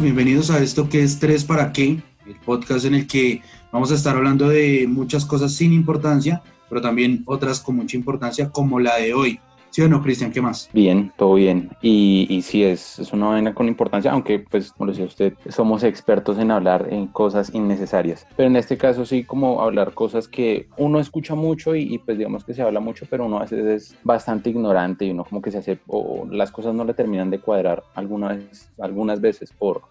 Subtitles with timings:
[0.00, 3.92] todos, bienvenidos a esto que es Tres para qué, el podcast en el que vamos
[3.92, 8.80] a estar hablando de muchas cosas sin importancia, pero también otras con mucha importancia como
[8.80, 9.40] la de hoy.
[9.70, 10.32] ¿Sí o no, Cristian?
[10.32, 10.68] ¿Qué más?
[10.72, 11.70] Bien, todo bien.
[11.80, 15.84] Y, y sí, es, es una vaina con importancia, aunque, pues, como decía usted, somos
[15.84, 18.26] expertos en hablar en cosas innecesarias.
[18.36, 22.18] Pero en este caso sí, como hablar cosas que uno escucha mucho y, y, pues
[22.18, 25.40] digamos que se habla mucho, pero uno a veces es bastante ignorante y uno como
[25.40, 29.52] que se hace, o las cosas no le terminan de cuadrar alguna vez, algunas veces
[29.56, 29.82] por,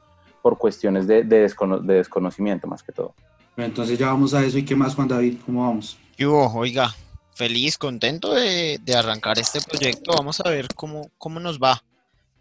[0.42, 3.14] por cuestiones de, de, descono de desconocimiento más que todo.
[3.58, 4.58] Entonces ya vamos a eso.
[4.58, 5.38] ¿Y qué más, Juan David?
[5.46, 5.98] ¿Cómo vamos?
[6.18, 6.96] Yo, oiga,
[7.34, 10.14] feliz, contento de, de, arrancar este proyecto.
[10.16, 11.84] Vamos a ver cómo, cómo nos va.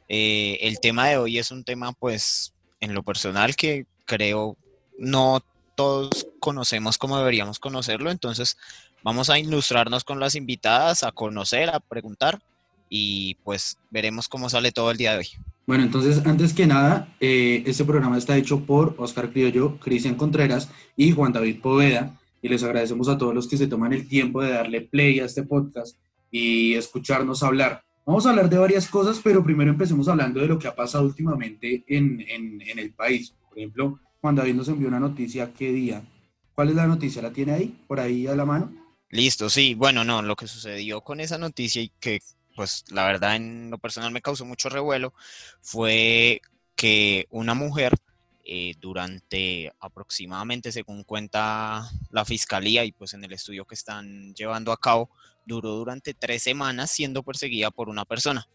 [0.08, 4.56] Eh, el tema de hoy es un tema, pues, en lo personal que creo
[4.98, 5.40] no
[5.74, 8.10] todos conocemos como deberíamos conocerlo.
[8.10, 8.56] Entonces,
[9.02, 12.40] vamos a ilustrarnos con las invitadas, a conocer, a preguntar
[12.88, 15.28] y pues veremos cómo sale todo el día de hoy.
[15.66, 20.70] Bueno, entonces, antes que nada, eh, este programa está hecho por Oscar Criollo, Cristian Contreras
[20.96, 24.42] y Juan David Poveda y les agradecemos a todos los que se toman el tiempo
[24.42, 25.98] de darle play a este podcast
[26.30, 27.82] y escucharnos hablar.
[28.06, 31.04] Vamos a hablar de varias cosas, pero primero empecemos hablando de lo que ha pasado
[31.04, 33.34] últimamente en, en, en el país.
[33.48, 36.02] Por ejemplo, Juan David nos envió una noticia, ¿qué día?
[36.54, 37.20] ¿Cuál es la noticia?
[37.20, 38.72] ¿La tiene ahí, por ahí a la mano?
[39.10, 39.74] Listo, sí.
[39.74, 42.20] Bueno, no, lo que sucedió con esa noticia y que,
[42.58, 45.14] pues, la verdad, en lo personal me causó mucho revuelo
[45.60, 46.40] fue
[46.74, 47.94] que una mujer
[48.44, 54.72] eh, durante aproximadamente, según cuenta la fiscalía y pues en el estudio que están llevando
[54.72, 55.08] a cabo,
[55.46, 58.48] duró durante tres semanas siendo perseguida por una persona.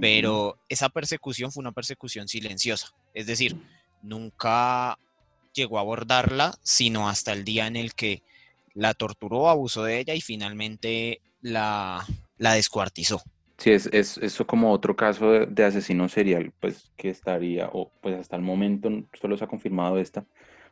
[0.00, 3.56] Pero esa persecución fue una persecución silenciosa, es decir,
[4.02, 5.00] nunca
[5.52, 8.22] llegó a abordarla, sino hasta el día en el que
[8.74, 12.06] la torturó, abusó de ella y finalmente la,
[12.36, 13.20] la descuartizó.
[13.58, 17.92] Sí, es, es eso como otro caso de, de, asesino serial, pues que estaría, o
[18.00, 18.88] pues hasta el momento
[19.20, 20.24] solo se ha confirmado esta,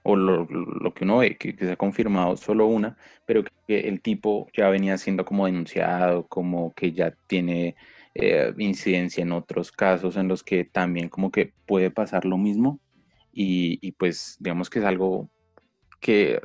[0.04, 0.46] o lo,
[0.94, 2.96] que uno ve, que, que, se ha confirmado solo una,
[3.26, 7.74] pero que el tipo ya venía siendo como denunciado, como que ya tiene
[8.14, 12.80] eh, incidencia en otros casos en los que también como que puede pasar lo mismo,
[13.32, 15.28] y, y pues digamos que es algo
[16.00, 16.40] que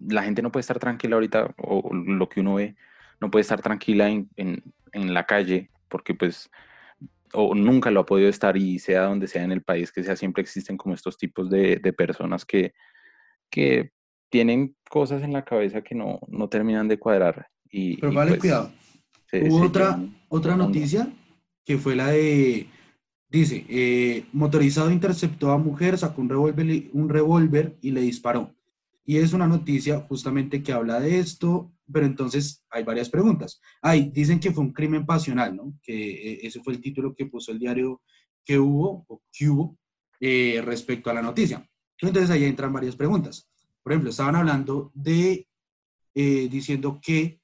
[0.00, 2.76] la gente no puede estar tranquila ahorita, o lo que uno ve,
[3.20, 6.50] no puede estar tranquila en, en en la calle, porque pues
[7.32, 10.16] o nunca lo ha podido estar y sea donde sea en el país que sea,
[10.16, 12.72] siempre existen como estos tipos de, de personas que,
[13.50, 13.92] que
[14.30, 17.48] tienen cosas en la cabeza que no, no terminan de cuadrar.
[17.70, 18.72] Y, Pero vale, pues, cuidado.
[19.26, 21.12] Se, Hubo se otra, otra noticia
[21.64, 22.68] que fue la de,
[23.28, 28.54] dice, eh, motorizado interceptó a mujer, sacó un revólver, un revólver y le disparó.
[29.04, 33.60] Y es una noticia justamente que habla de esto, pero entonces hay varias preguntas.
[33.80, 35.74] Hay, dicen que fue un crimen pasional, ¿no?
[35.82, 38.02] Que eh, ese fue el título que puso el diario
[38.44, 39.78] que hubo, o que hubo,
[40.20, 41.68] eh, respecto a la noticia.
[42.00, 43.48] Entonces ahí entran varias preguntas.
[43.82, 45.48] Por ejemplo, estaban hablando de,
[46.14, 47.40] eh, diciendo que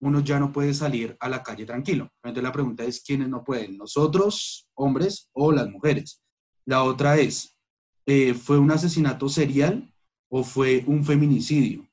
[0.00, 2.10] uno ya no puede salir a la calle tranquilo.
[2.22, 3.76] Entonces la pregunta es, ¿quiénes no pueden?
[3.76, 6.22] ¿Nosotros, hombres, o las mujeres?
[6.66, 7.56] La otra es,
[8.42, 9.90] ¿fue un asesinato serial
[10.28, 11.88] o fue un feminicidio?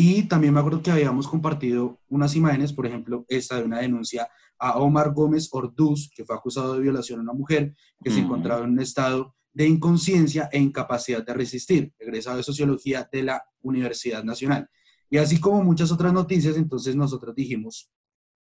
[0.00, 4.28] Y también me acuerdo que habíamos compartido unas imágenes, por ejemplo, esta de una denuncia
[4.56, 8.64] a Omar Gómez Orduz, que fue acusado de violación a una mujer que se encontraba
[8.64, 14.22] en un estado de inconsciencia e incapacidad de resistir, egresado de Sociología de la Universidad
[14.22, 14.70] Nacional.
[15.10, 17.90] Y así como muchas otras noticias, entonces nosotros dijimos,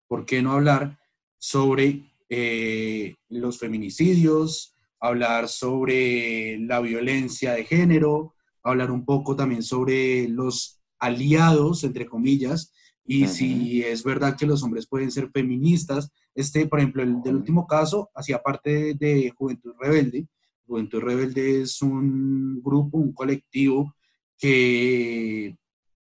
[0.07, 0.97] ¿por qué no hablar
[1.37, 10.27] sobre eh, los feminicidios, hablar sobre la violencia de género, hablar un poco también sobre
[10.27, 12.73] los aliados, entre comillas,
[13.05, 13.29] y uh -huh.
[13.29, 16.09] si es verdad que los hombres pueden ser feministas.
[16.33, 20.27] Este, por ejemplo, el del último caso hacía parte de, de Juventud Rebelde.
[20.67, 23.95] Juventud Rebelde es un grupo, un colectivo
[24.37, 25.55] que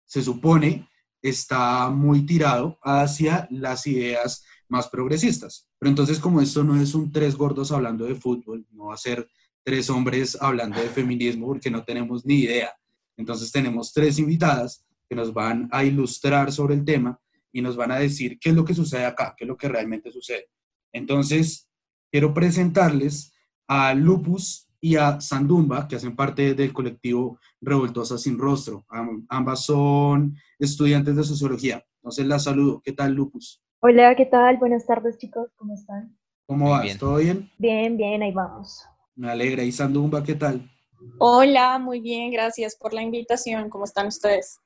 [0.06, 0.88] se supone
[1.20, 5.69] está muy tirado hacia las ideas más progresistas.
[5.78, 8.98] Pero entonces, como esto no es un tres gordos hablando de fútbol, no va a
[8.98, 9.28] ser
[9.62, 12.70] tres hombres hablando de feminismo porque no tenemos ni idea.
[13.16, 17.20] Entonces tenemos tres invitadas que nos van a ilustrar sobre el tema
[17.53, 19.69] y nos van a decir qué es lo que sucede acá, qué es lo que
[19.69, 20.49] realmente sucede.
[20.91, 21.69] Entonces,
[22.11, 23.35] quiero presentarles
[23.69, 28.87] a Lupus y a Sandumba, que hacen parte del colectivo Revoltosa Sin Rostro.
[29.29, 31.85] ambas son estudiantes de sociología.
[31.97, 32.81] Entonces, las saludo.
[32.82, 33.62] ¿Qué tal, Lupus?
[33.81, 34.56] Hola, ¿qué tal?
[34.56, 35.50] Buenas tardes, chicos.
[35.56, 36.17] ¿Cómo están?
[36.47, 36.85] ¿Cómo vas?
[36.85, 36.97] Bien.
[36.99, 37.50] ¿Todo bien?
[37.58, 38.82] Bien, bien, ahí vamos.
[39.15, 39.62] Me alegra.
[39.62, 40.70] ¿Y Sandumba, qué tal?
[41.19, 43.69] Hola, muy bien, gracias por la invitación.
[43.69, 44.58] ¿Cómo están ustedes?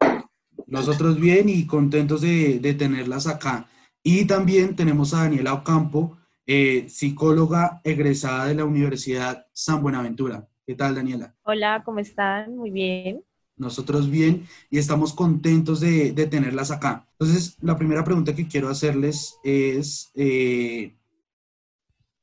[0.66, 3.68] Nosotros bien y contentos de, de tenerlas acá.
[4.02, 6.16] Y también tenemos a Daniela Ocampo,
[6.48, 10.48] eh, psicóloga egresada de la Universidad San Buenaventura.
[10.64, 11.34] ¿Qué tal, Daniela?
[11.42, 12.56] Hola, ¿cómo están?
[12.56, 13.24] Muy bien.
[13.56, 17.04] Nosotros bien y estamos contentos de, tenerlas acá.
[17.18, 20.94] Entonces, la primera pregunta que quiero hacerles es, eh,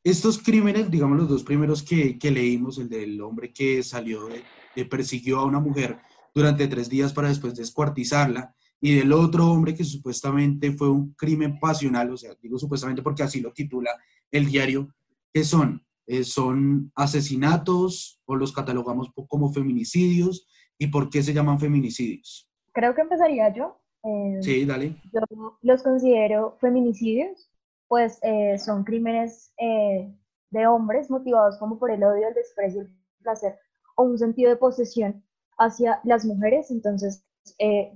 [0.05, 4.29] estos crímenes, digamos los dos primeros que, leímos, el del hombre que salió,
[4.75, 5.97] de, persiguió a una mujer
[6.33, 11.57] durante tres días para después descuartizarla, y del otro hombre que supuestamente fue un crimen
[11.57, 13.91] pasional, o sea, digo supuestamente porque así lo titula
[14.29, 14.89] el diario,
[15.31, 15.81] ¿qué son?
[16.05, 20.45] Eh, ¿Son asesinatos o los catalogamos como feminicidios?
[20.77, 22.49] ¿Y por qué se llaman feminicidios?
[22.73, 23.79] Creo que empezaría yo.
[24.03, 24.97] Eh, sí, dale.
[25.13, 25.21] Yo
[25.61, 27.49] los considero feminicidios,
[27.87, 32.89] pues eh, son crímenes de hombres motivados como por el odio, el desprecio, el
[33.21, 33.57] placer
[33.95, 35.23] o un sentido de posesión
[35.57, 36.71] hacia las mujeres.
[36.71, 37.25] Entonces,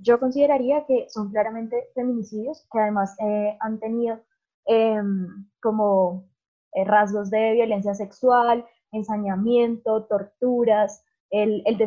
[0.02, 3.16] yo consideraría que son claramente feminicidios, que además
[3.60, 4.20] han tenido
[4.66, 6.28] em, como
[6.74, 11.78] eh, rasgos de violencia sexual, ensañamiento, torturas, el, el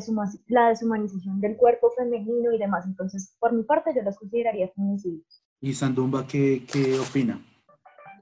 [0.47, 2.85] la deshumanización del cuerpo femenino y demás.
[2.85, 5.43] Entonces, por mi parte, yo los consideraría feminicidios.
[5.61, 7.43] ¿Y Sandumba qué, qué opina?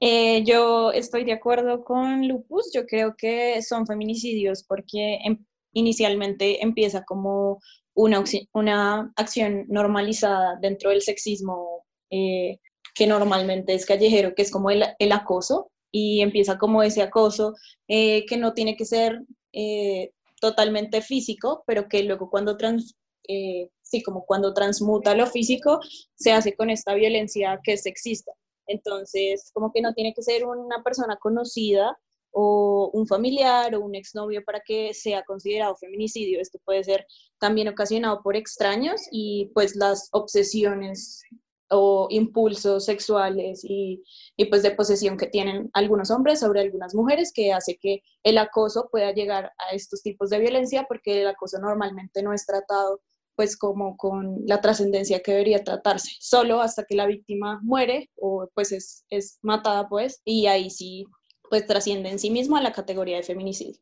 [0.00, 6.62] Eh, yo estoy de acuerdo con Lupus, yo creo que son feminicidios porque em, inicialmente
[6.62, 7.60] empieza como
[7.94, 8.22] una,
[8.52, 12.58] una acción normalizada dentro del sexismo eh,
[12.94, 17.54] que normalmente es callejero, que es como el, el acoso, y empieza como ese acoso
[17.88, 19.22] eh, que no tiene que ser
[19.52, 22.94] eh, totalmente físico, pero que luego cuando trans,
[23.28, 25.80] eh, sí, como cuando transmuta lo físico,
[26.14, 28.32] se hace con esta violencia que es sexista.
[28.66, 31.98] Entonces, como que no tiene que ser una persona conocida
[32.32, 36.40] o un familiar o un exnovio para que sea considerado feminicidio.
[36.40, 37.06] Esto puede ser
[37.38, 41.22] también ocasionado por extraños y pues las obsesiones
[41.70, 44.02] o impulsos sexuales y,
[44.36, 48.38] y, pues de posesión que tienen algunos hombres sobre algunas mujeres que hace que el
[48.38, 53.00] acoso pueda llegar a estos tipos de violencia porque el acoso normalmente no es tratado
[53.36, 58.50] pues como con la trascendencia que debería tratarse, solo hasta que la víctima muere o
[58.54, 61.06] pues es, es matada pues y ahí sí
[61.50, 63.78] pues trasciende en sí mismo a la categoría de feminicidio.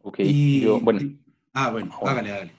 [0.00, 1.00] Ok, yo, bueno.
[1.52, 2.52] Ah, bueno, hágale, hágale.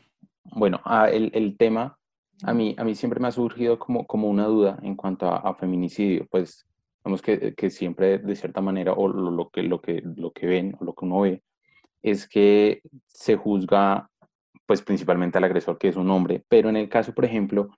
[0.44, 1.98] Bueno, ah, el, el tema
[2.44, 5.56] a mí, a mí siempre me ha surgido como, como una duda en cuanto a,
[5.56, 6.68] feminicidio, pues
[7.04, 10.76] vemos que, que, siempre de cierta manera, o lo, que, lo, que, lo que ven,
[10.80, 11.44] o lo que uno ve,
[12.02, 14.10] es que se juzga
[14.66, 17.70] pues principalmente al agresor que es un hombre, pero en el caso, por ejemplo,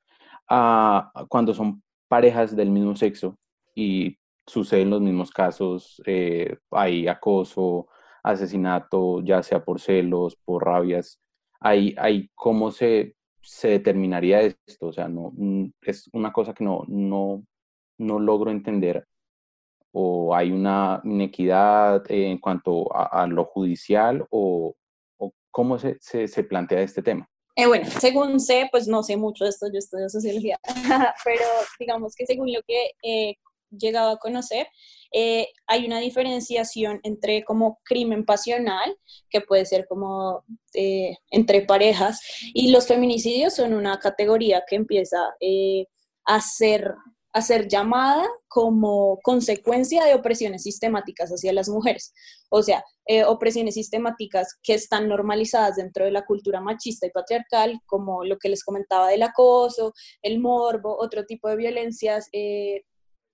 [0.48, 3.38] cuando son parejas del mismo sexo
[3.74, 7.88] y suceden los mismos casos, eh, hay acoso,
[8.24, 11.20] asesinato, ya sea por celos, por rabias,
[11.60, 13.16] hay, hay cómo se
[13.46, 14.88] se determinaría esto?
[14.88, 17.46] O sea, no, mm, es una cosa que no, no,
[18.00, 19.08] no logro entender.
[19.92, 24.76] ¿O hay una inequidad en cuanto a, lo judicial o,
[25.18, 27.30] o cómo se, se, se, plantea este tema?
[27.56, 30.60] Eh, bueno, según sé, pues no sé mucho de esto, yo estudio sociología,
[31.24, 31.46] pero
[31.80, 33.38] digamos que según lo que he
[33.70, 34.68] llegado a conocer,
[35.18, 38.98] eh, hay una diferenciación entre como crimen pasional,
[39.30, 42.20] que puede ser como eh, entre parejas,
[42.54, 45.86] y los feminicidios son una categoría que empieza eh,
[46.26, 46.96] a ser
[47.32, 52.14] a ser llamada como consecuencia de opresiones sistemáticas hacia las mujeres.
[52.48, 52.82] O sea,
[53.28, 58.48] opresiones sistemáticas que están normalizadas dentro de la cultura machista y patriarcal, como lo que
[58.48, 59.92] les comentaba del acoso,
[60.22, 62.30] el morbo, otro tipo de violencias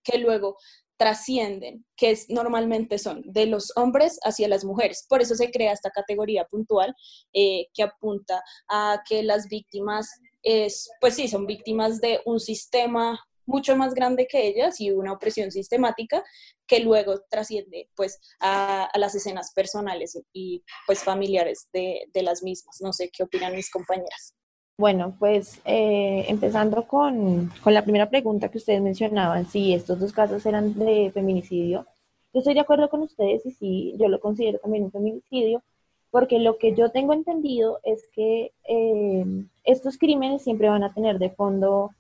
[0.04, 0.58] que luego
[1.02, 5.06] trascienden, que es, normalmente son de los hombres hacia las mujeres.
[5.10, 6.96] Por eso se crea esta categoría puntual
[7.34, 10.08] eh, que apunta a que las víctimas,
[10.44, 15.14] es, pues sí, son víctimas de un sistema mucho más grande que ellas y una
[15.14, 16.24] opresión sistemática
[16.68, 22.78] que luego trasciende pues a, las escenas personales y pues familiares de, de las mismas.
[22.80, 24.36] No sé qué opinan mis compañeras.
[24.82, 30.44] Bueno, pues eh, empezando con, la primera pregunta que ustedes mencionaban, si estos dos casos
[30.48, 31.86] eran de feminicidio,
[32.34, 35.62] yo estoy de acuerdo con ustedes y sí, yo lo considero también un feminicidio,
[36.10, 39.24] porque lo que yo tengo entendido es que eh,
[39.66, 41.92] estos crímenes siempre van a tener de fondo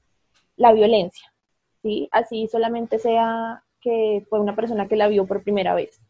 [0.55, 1.31] la violencia,
[1.83, 2.09] ¿sí?
[2.11, 6.01] Así solamente sea que fue una persona que la vio por primera vez.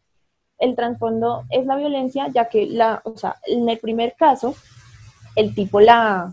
[0.56, 4.54] El trasfondo es la violencia, ya que la, o sea, en el primer caso,
[5.36, 6.32] el tipo la,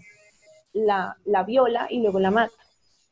[0.73, 2.53] la, viola y luego la mata.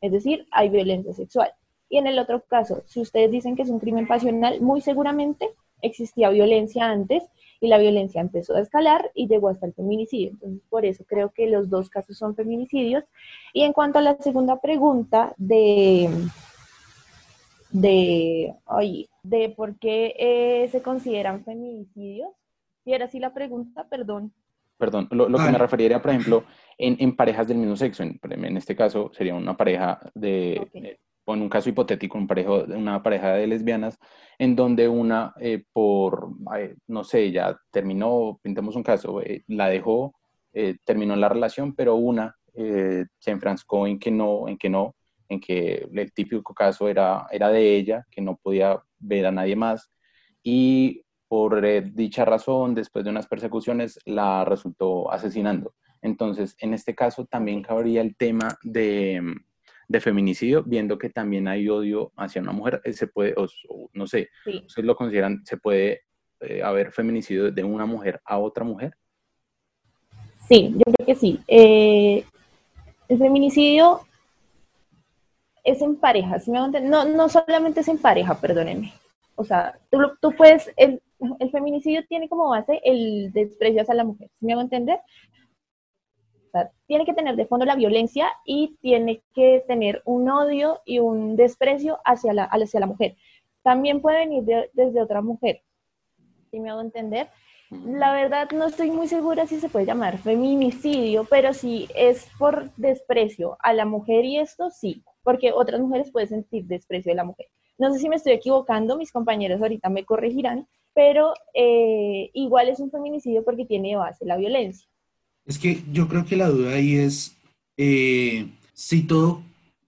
[0.00, 1.52] Es decir, hay violencia sexual.
[1.88, 5.48] Y en el otro caso, si ustedes dicen que es un crimen pasional, muy seguramente
[5.80, 7.24] existía violencia antes
[7.60, 10.30] y la violencia empezó a escalar y llegó hasta el feminicidio.
[10.30, 13.04] Entonces, por eso creo que los dos casos son feminicidios.
[13.52, 16.08] Y en cuanto a la segunda pregunta de,
[17.70, 18.54] de,
[19.22, 22.30] de por qué eh, se consideran feminicidios,
[22.84, 24.32] Si era así la pregunta, perdón.
[24.78, 26.44] Perdón, lo, que me referiría, por ejemplo,
[26.78, 31.42] en, parejas del mismo sexo, en, este caso sería una pareja de, eh, o en
[31.42, 33.98] un caso hipotético, un parejo, una pareja de lesbianas,
[34.38, 36.28] en donde una, eh, por,
[36.86, 40.14] no sé, ya terminó, pintemos un caso, eh, la dejó,
[40.84, 44.96] terminó la relación, pero una se enfrascó en que no, en que no,
[45.28, 49.54] en que el típico caso era, era de ella, que no podía ver a nadie
[49.54, 49.88] más,
[50.42, 55.74] y por eh, dicha razón, después de unas persecuciones, la resultó asesinando.
[56.00, 59.20] Entonces, en este caso también cabría el tema de,
[59.88, 62.80] de feminicidio, viendo que también hay odio hacia una mujer.
[62.84, 63.34] Eh, se puede,
[63.92, 66.02] no sé, ¿ustedes lo consideran, se puede
[66.40, 68.94] eh, haber feminicidio de una mujer a otra mujer?
[70.48, 71.40] Sí, yo creo que sí.
[71.46, 74.00] el feminicidio
[75.62, 78.94] es en pareja, no, no solamente es en pareja, perdónenme.
[79.34, 81.02] O sea, tú, tú puedes, el,
[81.38, 85.00] el feminicidio tiene como base el desprecio hacia la mujer, ¿me hago entender?
[86.86, 91.36] tiene que tener de fondo la violencia y tiene que tener un odio y un
[91.36, 93.16] desprecio hacia la, hacia la mujer.
[93.62, 95.62] También puede venir desde otra mujer,
[96.50, 97.28] ¿sí me hago entender?
[97.70, 102.74] La verdad no estoy muy segura si se puede llamar feminicidio, pero si es por
[102.76, 107.24] desprecio a la mujer y esto sí, porque otras mujeres pueden sentir desprecio de la
[107.24, 107.46] mujer.
[107.78, 112.80] No sé si me estoy equivocando, mis compañeros ahorita me corregirán, pero eh, igual es
[112.80, 114.88] un feminicidio porque tiene base la violencia.
[115.46, 117.36] Es que yo creo que la duda ahí es
[117.76, 119.42] eh, si todo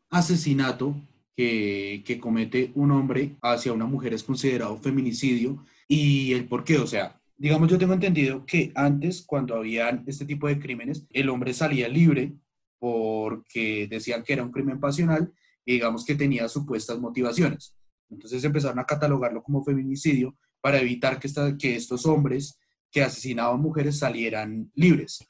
[0.08, 0.94] asesinato
[1.36, 6.78] que, que, comete un hombre hacia una mujer es considerado feminicidio y el por qué.
[6.78, 11.28] O sea, digamos, yo tengo entendido que antes, cuando habían este tipo de crímenes, el
[11.28, 12.34] hombre salía libre
[12.78, 15.32] porque decían que era un crimen pasional
[15.64, 17.74] y digamos que tenía supuestas motivaciones.
[18.10, 22.58] Entonces empezaron a catalogarlo como feminicidio para evitar que, que estos hombres
[22.90, 25.24] que asesinaban mujeres salieran libres.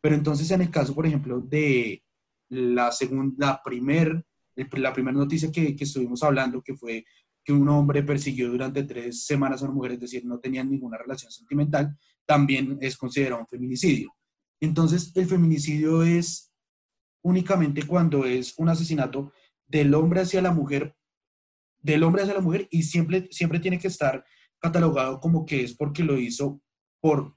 [0.00, 2.02] Pero entonces en el caso, por ejemplo, de
[2.48, 4.24] la segunda, primer,
[4.54, 7.04] la primera noticia que, que, estuvimos hablando, que fue
[7.44, 10.98] que un hombre persiguió durante tres semanas a una mujer, es decir, no tenían ninguna
[10.98, 14.14] relación sentimental, también es considerado un feminicidio.
[14.60, 16.52] Entonces, el feminicidio es
[17.22, 19.32] únicamente cuando es un asesinato
[19.66, 20.94] del hombre hacia la mujer,
[21.82, 24.24] del hombre hacia la mujer, y siempre, siempre tiene que estar
[24.58, 26.60] catalogado como que es porque lo hizo
[27.00, 27.36] por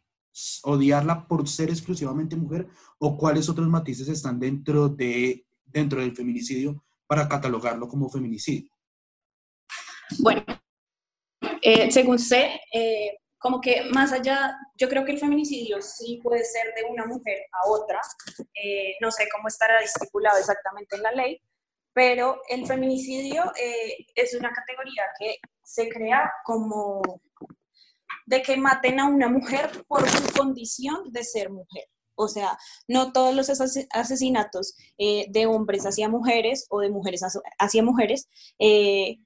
[0.64, 2.68] odiarla por ser exclusivamente mujer
[3.00, 8.70] o cuáles otros matices están dentro, de, dentro del feminicidio para catalogarlo como feminicidio?
[10.20, 10.44] Bueno,
[11.62, 16.44] eh, según sé, eh, como que más allá, yo creo que el feminicidio sí puede
[16.44, 18.00] ser de una mujer a otra,
[18.56, 21.42] eh, no sé cómo estará estipulado exactamente en la ley,
[21.96, 23.54] pero el feminicidio
[24.14, 27.02] es una categoría que se crea como
[28.26, 31.86] de que maten a una mujer por su condición de ser mujer.
[32.16, 33.50] O sea, no todos los
[33.92, 37.22] asesinatos eh, de hombres hacia mujeres o de mujeres
[37.60, 38.28] hacia mujeres
[38.60, 39.18] eh,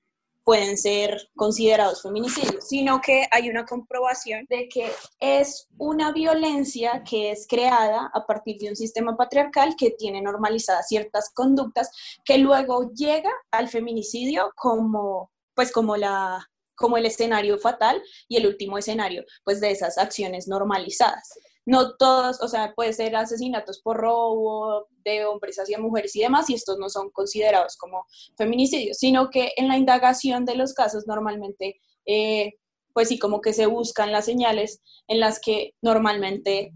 [0.43, 7.31] pueden ser considerados feminicidios, sino que hay una comprobación de que es una violencia que
[7.31, 11.89] es creada a partir de un sistema patriarcal que tiene normalizadas ciertas conductas
[12.25, 18.48] que luego llega al feminicidio como pues como la como el escenario fatal y el
[18.48, 21.38] último escenario, pues de esas acciones normalizadas.
[21.70, 26.50] No todos, o sea, puede ser asesinatos por robo de hombres hacia mujeres y demás,
[26.50, 31.06] y estos no son considerados como feminicidios, sino que en la indagación de los casos
[31.06, 32.54] normalmente, eh,
[32.92, 36.74] pues sí, como que se buscan las señales en las que normalmente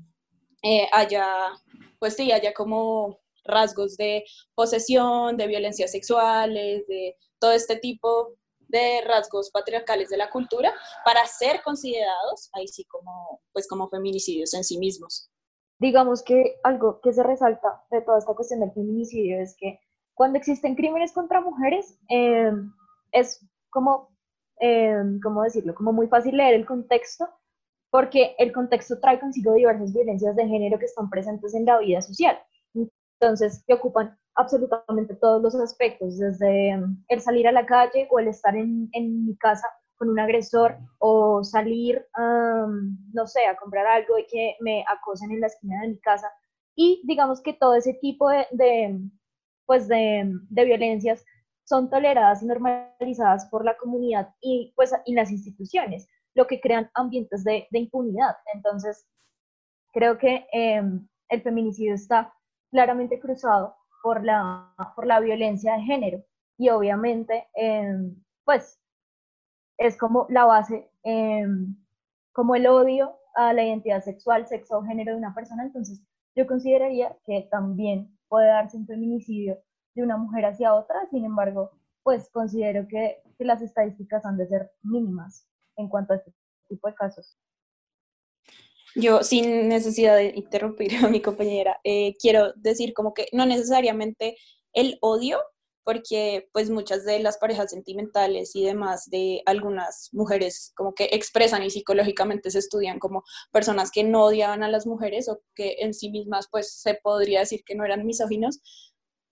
[0.62, 1.26] eh, haya,
[1.98, 4.24] pues sí, haya como rasgos de
[4.54, 8.36] posesión, de violencia sexuales, de todo este tipo
[8.74, 10.74] de rasgos patriarcales de la cultura
[11.06, 15.30] para ser considerados ahí sí como, pues como feminicidios en sí mismos.
[15.80, 19.80] Digamos que algo que se resalta de toda esta cuestión del feminicidio es que
[20.15, 22.74] cuando existen crímenes contra mujeres em,
[23.12, 24.10] es como,
[24.60, 25.75] eh, ¿cómo decirlo?
[25.75, 27.30] Como muy fácil leer el contexto
[27.92, 32.01] porque el contexto trae consigo diversas violencias de género que están presentes en la vida
[32.01, 32.39] social.
[33.20, 38.20] Entonces, que ocupan absolutamente todos los aspectos, desde mm, el salir a la calle o
[38.20, 42.06] el estar en, en mi casa con un agresor o salir,
[43.13, 46.30] no sé, a comprar algo y que me acosen en la esquina de mi casa.
[46.75, 49.00] Y digamos que todo ese tipo de, de
[49.66, 51.24] pues de, de, violencias
[51.63, 56.90] son toleradas y normalizadas por la comunidad y, pues, y las instituciones, lo que crean
[56.96, 58.36] ambientes de, de impunidad.
[58.54, 59.08] Entonces,
[59.94, 62.34] creo que em, el feminicidio está
[62.72, 66.24] claramente cruzado por la, por la violencia de género.
[66.57, 68.77] Y obviamente, em, pues,
[69.77, 71.75] es como la base, em,
[72.33, 76.01] como el odio a la identidad sexual, sexo o género de una persona, entonces
[76.36, 79.57] yo consideraría que también puede darse un feminicidio
[79.95, 81.72] de una mujer hacia otra, sin embargo,
[82.03, 86.33] pues considero que, que las estadísticas han de ser mínimas en cuanto a este
[86.67, 87.38] tipo de casos.
[88.96, 94.38] Yo, sin necesidad de interrumpir a mi compañera, eh, quiero decir como que no necesariamente
[94.74, 95.40] el odio,
[95.84, 101.64] porque pues muchas de las parejas sentimentales y demás de algunas mujeres como que expresan
[101.64, 105.94] y psicológicamente se estudian como personas que no odiaban a las mujeres o que en
[105.94, 108.62] sí mismas pues se podría decir que no eran misóginos,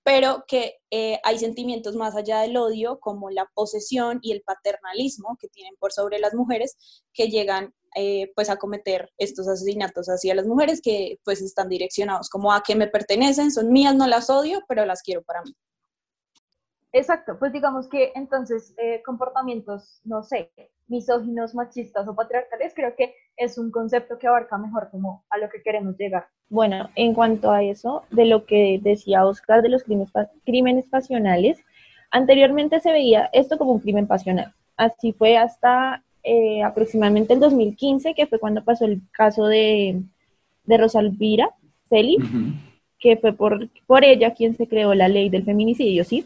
[0.04, 5.38] pero que eh, hay sentimientos más allá del odio, como la posesión y el paternalismo
[5.40, 10.34] que tienen por sobre las mujeres, que llegan eh, pues a cometer estos asesinatos hacia
[10.34, 14.30] las mujeres que pues están direccionados como a que me pertenecen, son mías, no las
[14.30, 15.54] odio, pero las quiero para mí.
[16.94, 20.52] Exacto, pues digamos que entonces eh, comportamientos, no sé,
[20.88, 25.50] misóginos, machistas o patriarcales, creo que es un concepto que abarca mejor como a lo
[25.50, 26.28] que queremos llegar.
[26.50, 30.12] Bueno, en cuanto a eso, de lo que decía Oscar de los crímenes,
[30.46, 31.64] crímenes pasionales,
[32.12, 34.54] anteriormente se veía esto como un crimen pasional.
[34.76, 40.02] Así fue hasta eh, aproximadamente el 2015, que fue cuando pasó el caso de,
[40.66, 41.50] de Rosalvira
[41.88, 42.18] Celi,
[43.00, 46.26] que fue por, por ella quien se creó la ley del feminicidio, ¿sí?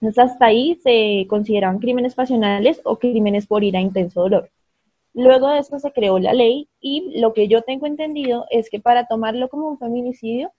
[0.00, 4.50] Entonces, hasta ahí se consideraban crímenes pasionales o crímenes por ira intenso dolor.
[5.14, 8.80] Luego de esto se creó la ley y lo que yo tengo entendido es que
[8.80, 10.52] para tomarlo como un feminicidio,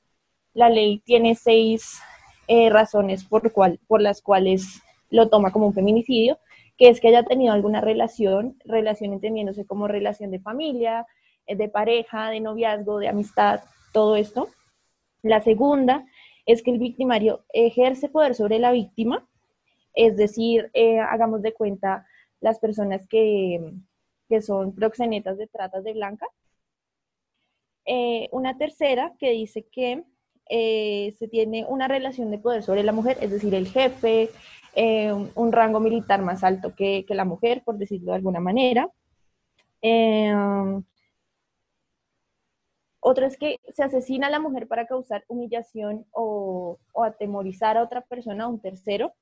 [0.54, 2.00] la ley tiene seis
[2.48, 6.39] eh, razones por, cual, por las cuales lo toma como un feminicidio,
[6.77, 11.06] que es que haya tenido alguna relación, relación entendiéndose como relación de familia,
[11.48, 13.62] eh, de pareja, de noviazgo, de amistad,
[13.92, 14.48] todo esto.
[15.22, 16.06] La segunda
[16.45, 19.27] es que el victimario ejerce poder sobre la víctima
[19.95, 22.05] es decir, eh, hagamos de cuenta
[22.41, 23.73] las personas que,
[24.41, 26.27] son proxenetas de tratas de blanca.
[27.86, 30.03] Eh, una tercera que dice que
[30.49, 34.29] eh, se tiene una relación de poder sobre la mujer, es decir, el jefe,
[35.36, 38.89] un rango militar más alto que, la mujer, por decirlo de alguna manera.
[43.08, 47.84] Otro es que se asesina a la mujer para causar humillación o, o atemorizar a
[47.84, 49.13] otra persona, a un tercero.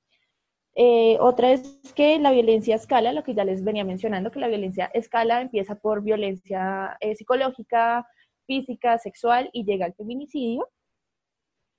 [0.74, 4.48] Eh, otra es que la violencia escala, lo que ya les venía mencionando, que la
[4.48, 8.08] violencia escala empieza por violencia eh, psicológica,
[8.48, 10.70] física, sexual y llega al feminicidio.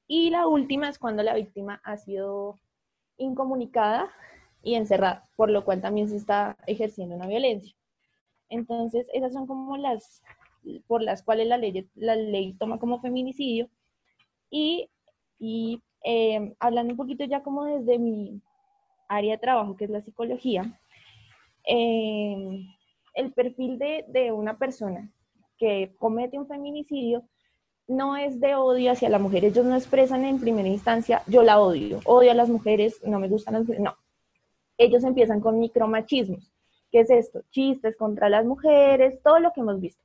[0.07, 2.61] Y la última es cuando la víctima ha sido
[3.17, 4.13] incomunicada
[4.63, 7.75] y encerrada, por lo cual también se está ejerciendo una violencia.
[8.51, 10.23] Entonces, esas son como las
[10.87, 13.69] por las cuales la ley, la ley toma como feminicidio.
[14.51, 14.89] Y,
[15.39, 18.41] y eh, hablando un poquito ya como desde mi
[19.09, 20.81] área de trabajo, que es la psicología,
[21.67, 22.67] eh,
[23.15, 25.11] el perfil de, de, una persona
[25.57, 27.25] que comete un feminicidio
[27.87, 29.45] no es de odio hacia la mujer.
[29.45, 33.29] Ellos no expresan en primera instancia, yo la odio, odio a las mujeres, no me
[33.29, 33.83] gustan las mujeres.
[33.83, 33.97] No.
[34.79, 36.53] Ellos empiezan con micromachismos.
[36.91, 37.43] ¿Qué es esto?
[37.51, 40.03] Chistes contra las mujeres, todo lo que hemos visto.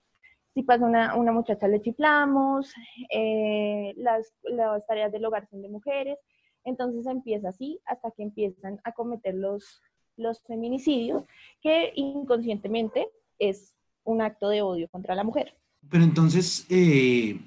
[0.53, 2.73] Si pasa una, una muchacha, le chiflamos,
[3.11, 6.17] eh, las, las tareas del hogar son de mujeres,
[6.63, 9.81] entonces empieza así hasta que empiezan a cometer los,
[10.17, 11.23] los feminicidios,
[11.61, 13.07] que inconscientemente
[13.37, 15.55] es un acto de odio contra la mujer.
[15.89, 17.39] Pero entonces, eh,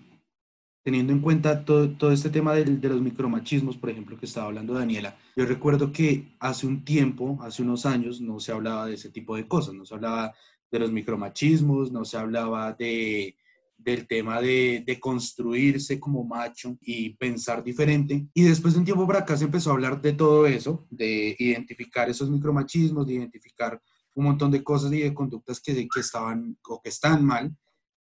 [0.82, 4.46] teniendo en cuenta todo, todo este tema de, de, los micromachismos, por ejemplo, que estaba
[4.46, 8.94] hablando Daniela, yo recuerdo que hace un tiempo, hace unos años, no se hablaba de
[8.94, 10.34] ese tipo de cosas, no se hablaba
[10.72, 13.36] de los micromachismos, no se hablaba de
[13.84, 18.28] del tema de, de, construirse como macho y pensar diferente.
[18.32, 21.34] Y después de un tiempo para acá se empezó a hablar de todo eso, de
[21.36, 23.80] identificar esos micromachismos, de identificar
[24.14, 27.52] un montón de cosas y de conductas que, que estaban o que están mal.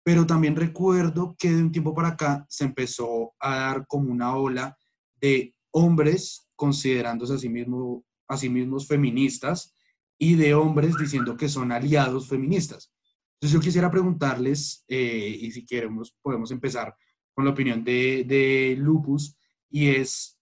[0.04, 4.36] Pero también recuerdo que de un tiempo para acá se empezó a dar como una
[4.36, 4.78] ola
[5.19, 9.75] de hombres considerándose a sí, mismo, a sí mismos feministas
[10.17, 12.91] y de hombres diciendo que son aliados feministas.
[13.36, 16.95] Entonces yo quisiera preguntarles, eh, y si queremos podemos empezar
[17.34, 19.38] con la opinión de, de Lupus,
[19.69, 20.39] y es,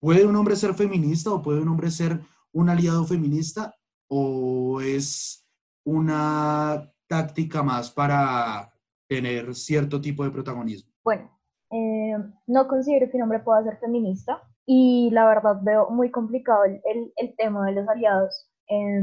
[0.00, 2.20] ¿puede un hombre ser feminista o puede un hombre ser
[2.52, 3.74] un aliado feminista
[4.08, 5.46] o es
[5.84, 8.72] una táctica más para
[9.08, 10.92] tener cierto tipo de protagonismo?
[11.02, 11.38] Bueno,
[11.70, 16.64] eh, no considero que un hombre pueda ser feminista y la verdad veo muy complicado
[16.64, 18.48] el, el, el tema de los aliados.
[18.68, 19.02] Eh,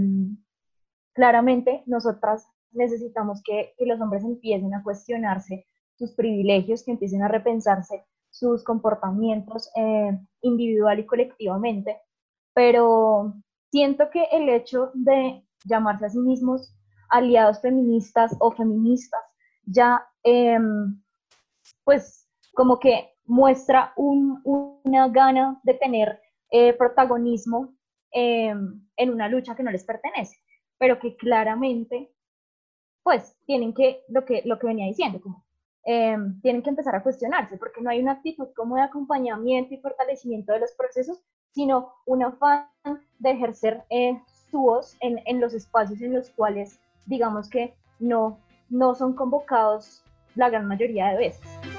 [1.14, 8.06] claramente, nosotras necesitamos que, los hombres empiecen a cuestionarse sus privilegios, que empiecen a repensarse
[8.30, 11.98] sus comportamientos eh, individual y colectivamente,
[12.54, 13.34] pero
[13.72, 16.74] siento que el hecho de llamarse a sí mismos
[17.10, 19.22] aliados feministas o feministas
[19.66, 21.02] ya, em,
[21.84, 26.20] pues, como que muestra una gana de tener
[26.52, 27.76] eh, protagonismo
[28.12, 30.38] em, en una lucha que no les pertenece,
[30.78, 32.12] pero que claramente,
[33.02, 35.20] pues, tienen que, lo que, lo que venía diciendo,
[35.84, 39.78] em, tienen que empezar a cuestionarse, porque no hay una actitud como de acompañamiento y
[39.78, 41.18] fortalecimiento de los procesos,
[41.52, 42.68] sino un afán
[43.18, 48.38] de ejercer eh, su voz en, en, los espacios en los cuales, digamos que no,
[48.70, 50.04] no son convocados
[50.36, 51.79] la gran mayoría de veces.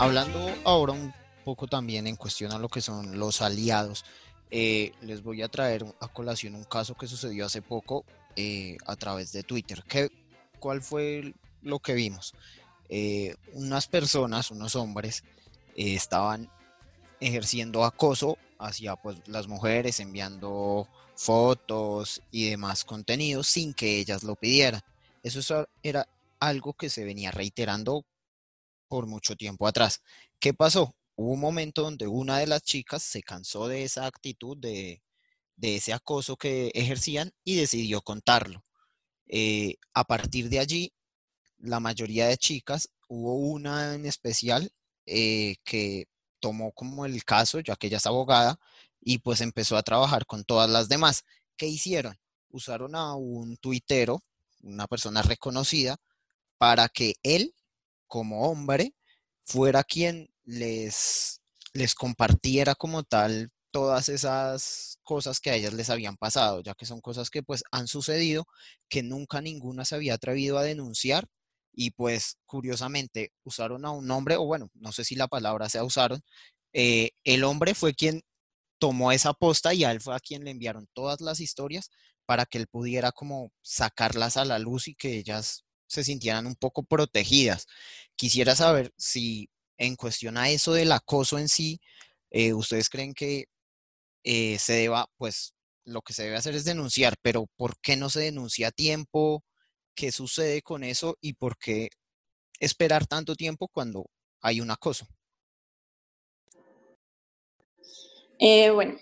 [0.00, 1.12] Hablando ahora un
[1.44, 4.04] poco también en cuestión a lo que son los aliados,
[4.48, 8.04] eh, les voy a traer a colación un caso que sucedió hace poco
[8.36, 9.82] eh, a través de Twitter.
[9.88, 10.12] ¿Qué,
[10.60, 12.32] ¿Cuál fue lo que vimos?
[12.88, 15.24] Eh, unas personas, unos hombres,
[15.74, 16.48] estaban
[17.18, 24.36] ejerciendo acoso hacia pues, las mujeres, enviando fotos y demás contenidos sin que ellas lo
[24.36, 24.80] pidieran.
[25.24, 26.06] Eso era
[26.38, 28.04] algo que se venía reiterando
[28.88, 30.02] por mucho tiempo atrás.
[30.40, 30.94] ¿Qué pasó?
[31.16, 35.02] Hubo un momento donde una de las chicas se cansó de esa actitud, de,
[35.60, 38.62] ese acoso que ejercían y decidió contarlo.
[39.28, 40.92] Eh, a partir de allí,
[41.58, 44.72] la mayoría de chicas, hubo una en especial
[45.06, 46.06] eh, que
[46.40, 48.58] tomó como el caso, ya que ella es abogada,
[49.00, 51.24] y pues empezó a trabajar con todas las demás.
[51.56, 52.18] ¿Qué hicieron?
[52.50, 54.22] Usaron a un tuitero,
[54.62, 55.96] una persona reconocida,
[56.58, 57.54] para que él
[58.08, 58.94] como hombre
[59.44, 61.40] fuera quien les,
[61.74, 66.86] les compartiera como tal todas esas cosas que a ellas les habían pasado, ya que
[66.86, 68.46] son cosas que pues han sucedido,
[68.88, 71.28] que nunca ninguna se había atrevido a denunciar
[71.72, 75.80] y pues curiosamente usaron a un hombre, o bueno, no sé si la palabra se
[75.82, 76.22] usaron,
[76.72, 78.22] eh, el hombre fue quien
[78.80, 81.90] tomó esa posta y a él fue a quien le enviaron todas las historias
[82.26, 86.54] para que él pudiera como sacarlas a la luz y que ellas se sintieran un
[86.54, 87.66] poco protegidas.
[88.14, 91.80] Quisiera saber si en cuestión a eso del acoso en sí,
[92.30, 93.46] eh, ustedes creen que
[94.24, 98.10] eh, se deba, pues lo que se debe hacer es denunciar, pero ¿por qué no
[98.10, 99.44] se denuncia a tiempo?
[99.94, 101.88] ¿Qué sucede con eso y por qué
[102.60, 104.10] esperar tanto tiempo cuando
[104.42, 105.08] hay un acoso?
[108.38, 108.96] Eh, bueno,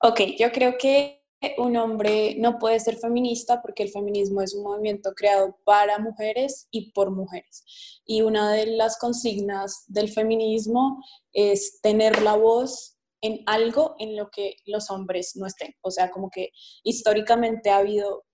[0.00, 1.21] ok, yo creo que
[1.58, 6.68] un hombre no puede ser feminista porque el feminismo es un movimiento creado para mujeres
[6.70, 7.64] y por mujeres.
[8.04, 11.02] Y una de las consignas del feminismo
[11.32, 15.74] es tener la voz en algo en lo que los hombres no estén.
[15.82, 16.50] O sea, como que
[16.82, 18.24] históricamente ha habido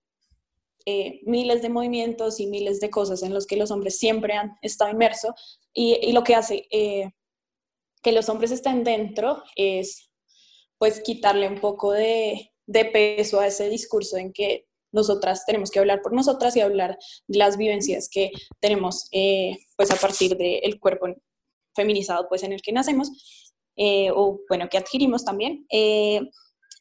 [0.85, 4.57] eh, miles de movimientos y miles de cosas en los que los hombres siempre han
[4.61, 7.11] estado inmersos y, lo que hace eh,
[8.01, 10.09] que los hombres estén dentro es
[10.77, 15.79] pues quitarle un poco de, de peso a ese discurso en que nosotras tenemos que
[15.79, 20.79] hablar por nosotras y hablar de las vivencias que tenemos eh, pues a partir del
[20.79, 21.07] cuerpo
[21.75, 23.09] feminizado pues en el que nacemos
[23.75, 25.65] eh, o bueno que adquirimos también.
[25.71, 26.21] Eh,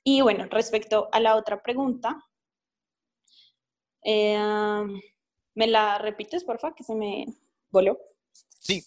[0.05, 2.23] y bueno respecto a la otra pregunta
[4.05, 7.27] me la repites porfa que se me
[7.71, 7.99] voló
[8.61, 8.83] sí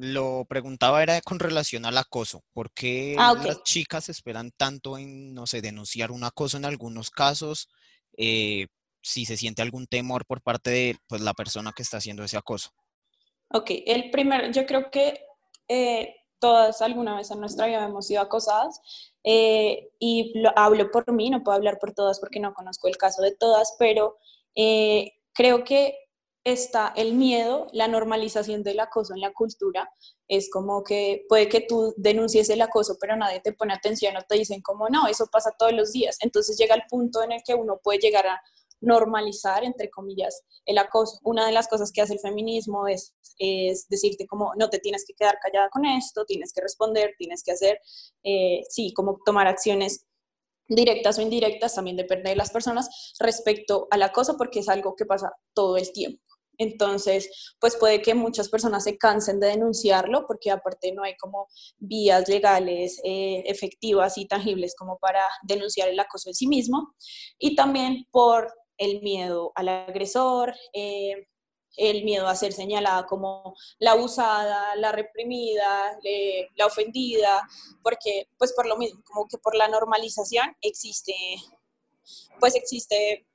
[0.00, 2.44] lo preguntaba era con relación al acoso.
[2.52, 7.10] ¿Por qué ah, las chicas esperan tanto en, no sé, denunciar un acoso en algunos
[7.10, 7.68] casos?
[8.16, 8.68] Eh,
[9.02, 12.36] si se siente algún temor por parte de pues, la persona que está haciendo ese
[12.36, 12.70] acoso.
[13.50, 15.20] Ok, el primer, yo creo que
[15.66, 18.80] eh, todas alguna vez en nuestra vida hemos sido acosadas
[19.24, 22.96] eh, y lo, hablo por mí, no puedo hablar por todas porque no conozco el
[22.96, 24.16] caso de todas, pero
[25.32, 26.07] creo que
[26.52, 29.90] está el miedo, la normalización del acoso en la cultura.
[30.26, 34.22] Es como que puede que tú denuncies el acoso, pero nadie te pone atención o
[34.22, 36.18] te dicen como, no, eso pasa todos los días.
[36.20, 38.40] Entonces llega el punto en el que uno puede llegar a
[38.80, 41.18] normalizar, entre comillas, el acoso.
[41.22, 45.04] Una de las cosas que hace el feminismo es, es decirte como, no te tienes
[45.06, 47.80] que quedar callada con esto, tienes que responder, tienes que hacer,
[48.22, 50.06] eh, sí, como tomar acciones
[50.68, 55.06] directas o indirectas, también depende de las personas, respecto al acoso, porque es algo que
[55.06, 56.22] pasa todo el tiempo.
[56.58, 61.48] Entonces, pues puede que muchas personas se cansen de denunciarlo porque aparte no hay como
[61.78, 66.94] vías legales eh, efectivas y tangibles como para denunciar el acoso en sí mismo.
[67.38, 71.28] Y también por el miedo al agresor, eh,
[71.76, 75.96] el miedo a ser señalada como la abusada, la reprimida,
[76.56, 77.46] la ofendida,
[77.82, 81.14] porque pues por lo mismo, como que por la normalización existe,
[82.40, 83.26] pues existe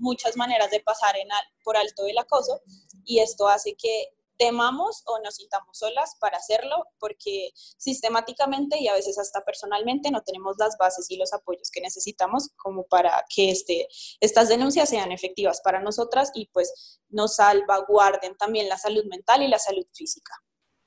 [0.00, 1.28] muchas maneras de pasar en
[1.62, 2.60] por alto el acoso
[3.04, 4.08] y esto hace que
[4.40, 10.22] temamos o nos sintamos solas para hacerlo, porque sistemáticamente y a veces hasta personalmente no
[10.22, 13.86] tenemos las bases y los apoyos que necesitamos como para que este,
[14.18, 19.48] estas denuncias sean efectivas para nosotras y pues nos salvaguarden también la salud mental y
[19.48, 20.32] la salud física.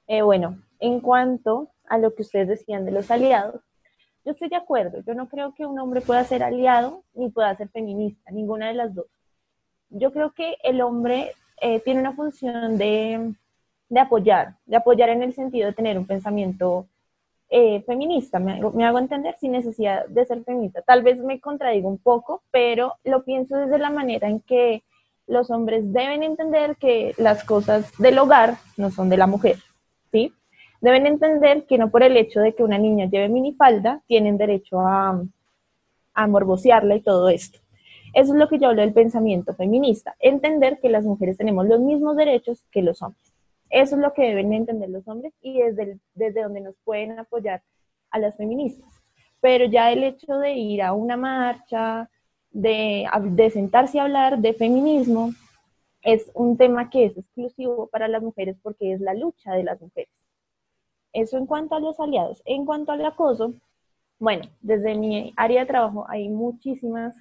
[0.07, 3.61] Eh, bueno, en cuanto a lo que ustedes decían de los aliados,
[4.25, 5.01] yo estoy de acuerdo.
[5.05, 8.73] Yo no creo que un hombre pueda ser aliado ni pueda ser feminista, ninguna de
[8.73, 9.07] las dos.
[9.89, 13.33] Yo creo que el hombre eh, tiene una función de,
[13.95, 16.87] apoyar, de apoyar en el sentido de tener un pensamiento
[17.49, 20.81] eh, feminista, me me hago, entender sin necesidad de ser feminista.
[20.81, 24.83] Tal vez me contradigo un poco, pero lo pienso desde la manera en que
[25.27, 29.57] los hombres deben entender que las cosas del hogar no son de la mujer,
[30.11, 30.33] ¿sí?
[30.83, 34.81] Deben entender que no por el hecho de que una niña lleve minifalda tienen derecho
[34.81, 35.23] a,
[36.13, 37.59] a y todo esto.
[38.13, 41.79] Eso es lo que yo hablo del pensamiento feminista, entender que las mujeres tenemos los
[41.79, 43.33] mismos derechos que los hombres.
[43.69, 47.63] Eso es lo que deben entender los hombres y desde, desde donde nos pueden apoyar
[48.11, 48.89] a las feministas.
[49.39, 52.09] Pero ya el hecho de ir a una marcha,
[52.51, 55.31] de, de sentarse a hablar de feminismo,
[56.01, 59.81] es un tema que es exclusivo para las mujeres porque es la lucha de las
[59.81, 60.11] mujeres.
[61.13, 62.41] Eso en cuanto a los aliados.
[62.45, 63.53] En cuanto al acoso,
[64.19, 67.15] bueno, desde mi área de trabajo hay muchísimas,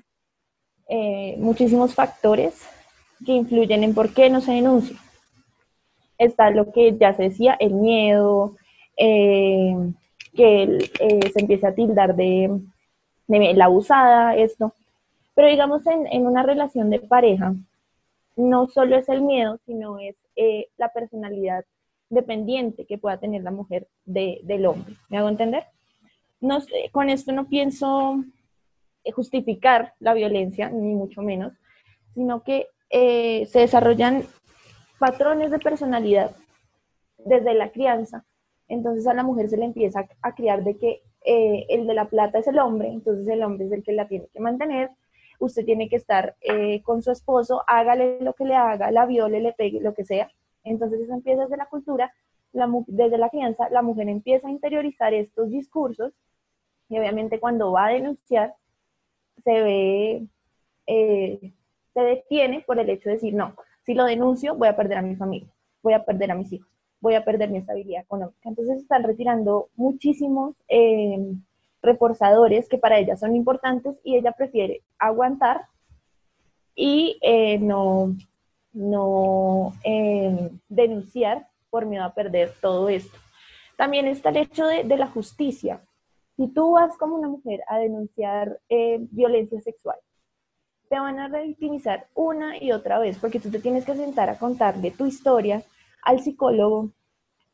[0.88, 2.66] eh, muchísimos factores
[3.24, 4.96] que influyen en por qué no se denuncia.
[6.16, 8.56] Está lo que ya se decía, el miedo,
[8.96, 9.74] eh,
[10.34, 12.60] que eh, se empiece a tildar de,
[13.26, 14.72] la abusada, esto.
[15.34, 17.54] Pero digamos en, en, una relación de pareja,
[18.36, 20.16] no solo es el miedo, sino es
[20.78, 21.64] la personalidad
[22.12, 24.96] dependiente que pueda tener la mujer del hombre.
[25.08, 25.64] ¿Me hago entender?
[26.40, 26.58] No,
[26.92, 28.22] con esto no pienso
[29.04, 31.54] eh, justificar la violencia, ni mucho menos,
[32.14, 34.24] sino que eh, se desarrollan
[34.98, 36.36] patrones de personalidad
[37.16, 38.24] desde la crianza.
[38.68, 42.08] Entonces a la mujer se le empieza a criar de que eh, el de la
[42.08, 44.90] plata es el hombre, entonces el hombre es el que la tiene que mantener,
[45.38, 46.36] usted tiene que estar
[46.84, 50.30] con su esposo, hágale lo que le haga, la viole, le pegue, lo que sea,
[50.64, 52.12] entonces eso empieza desde la cultura,
[52.86, 56.12] desde la crianza, la mujer empieza a interiorizar estos discursos
[56.88, 58.54] y obviamente cuando va a denunciar
[59.42, 60.26] se ve,
[60.86, 61.52] eh,
[61.94, 65.02] se detiene por el hecho de decir, no, si lo denuncio voy a perder a
[65.02, 65.48] mi familia,
[65.82, 66.68] voy a perder a mis hijos,
[67.00, 68.48] voy a perder mi estabilidad económica.
[68.48, 71.34] Entonces están retirando muchísimos eh,
[71.82, 75.66] reforzadores que para ella son importantes y ella prefiere aguantar
[76.74, 78.14] y eh, no,
[78.72, 83.16] no em, denunciar por miedo a perder todo esto.
[83.76, 85.82] También está el hecho de, la justicia.
[86.36, 89.96] Si tú vas como una mujer a denunciar eh, violencia sexual,
[90.88, 94.38] te van a revictimizar una y otra vez, porque tú te tienes que sentar a
[94.38, 95.62] contar de tu historia
[96.02, 96.90] al psicólogo,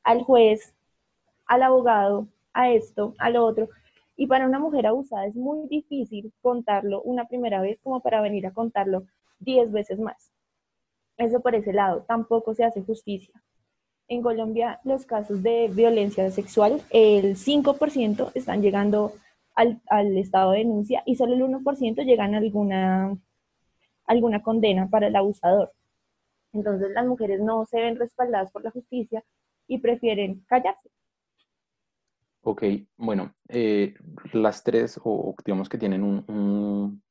[0.02, 0.74] al juez,
[1.46, 3.68] al abogado, a esto, a lo otro.
[4.16, 8.46] Y para una mujer abusada es muy difícil contarlo una primera vez como para venir
[8.46, 9.04] a contarlo
[9.38, 10.32] diez veces más.
[11.18, 13.34] Eso por ese lado, tampoco se hace justicia.
[14.06, 19.12] En Colombia, los casos de violencia sexual, el 5% están llegando
[19.54, 23.18] al, estado de denuncia y solo el 1% llegan a alguna,
[24.06, 25.72] alguna condena para el abusador.
[26.52, 29.24] Entonces las mujeres no se ven respaldadas por la justicia
[29.66, 30.88] y prefieren callarse.
[32.42, 32.62] Ok,
[32.96, 33.94] bueno, eh,
[34.32, 37.02] las tres, o digamos que tienen un,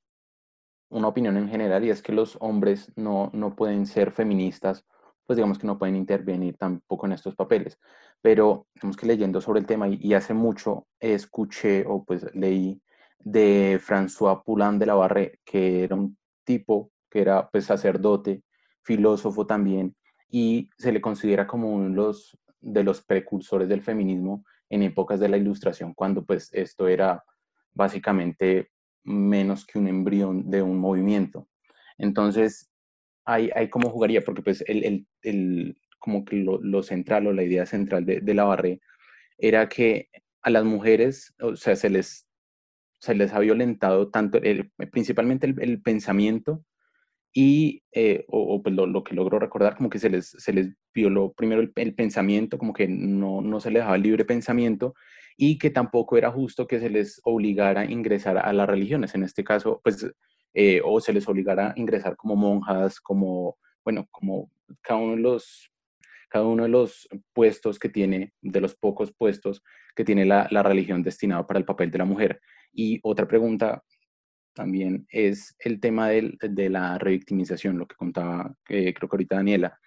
[0.90, 4.86] una opinión en general y es que los hombres no, no pueden ser feministas,
[5.26, 7.80] pues digamos que no pueden intervenir tampoco en estos papeles.
[8.22, 12.82] Pero digamos que leyendo sobre el tema y, hace mucho escuché o pues leí
[13.20, 18.44] de François Poulain de la Barre, que era un tipo que era pues sacerdote,
[18.84, 19.96] filósofo también,
[20.30, 25.20] y se le considera como uno de los, de los precursores del feminismo en épocas
[25.20, 27.24] de la ilustración, cuando pues esto era
[27.74, 28.72] básicamente
[29.08, 31.48] menos que un embrión de un movimiento.
[31.98, 32.70] Entonces,
[33.26, 37.66] hay, hay cómo jugaría, porque pues el, el, como que lo, central o la idea
[37.66, 38.80] central de, de la barré
[39.38, 40.10] era que
[40.42, 42.28] a las mujeres, o sea, se les,
[43.00, 46.64] se les ha violentado tanto, el, principalmente el, pensamiento
[47.34, 51.34] y, eh, o, pues lo, que logro recordar, como que se les, se les violó
[51.34, 54.96] primero el, pensamiento, como que no, no se les dejaba libre pensamiento
[55.38, 59.24] y que tampoco era justo que se les obligara a ingresar a las religiones, en
[59.24, 60.06] este caso, pues,
[60.54, 65.22] eh, o se les obligara a ingresar como monjas, como, bueno, como cada uno de
[65.22, 65.72] los
[66.30, 69.64] cada uno de los puestos que tiene, de los pocos puestos
[69.96, 72.42] que tiene la, la religión destinado para el papel de la mujer.
[72.74, 73.82] Y otra pregunta
[74.54, 79.36] también es el tema del, de la revictimización, lo que contaba, eh, creo que ahorita
[79.38, 79.80] Daniela.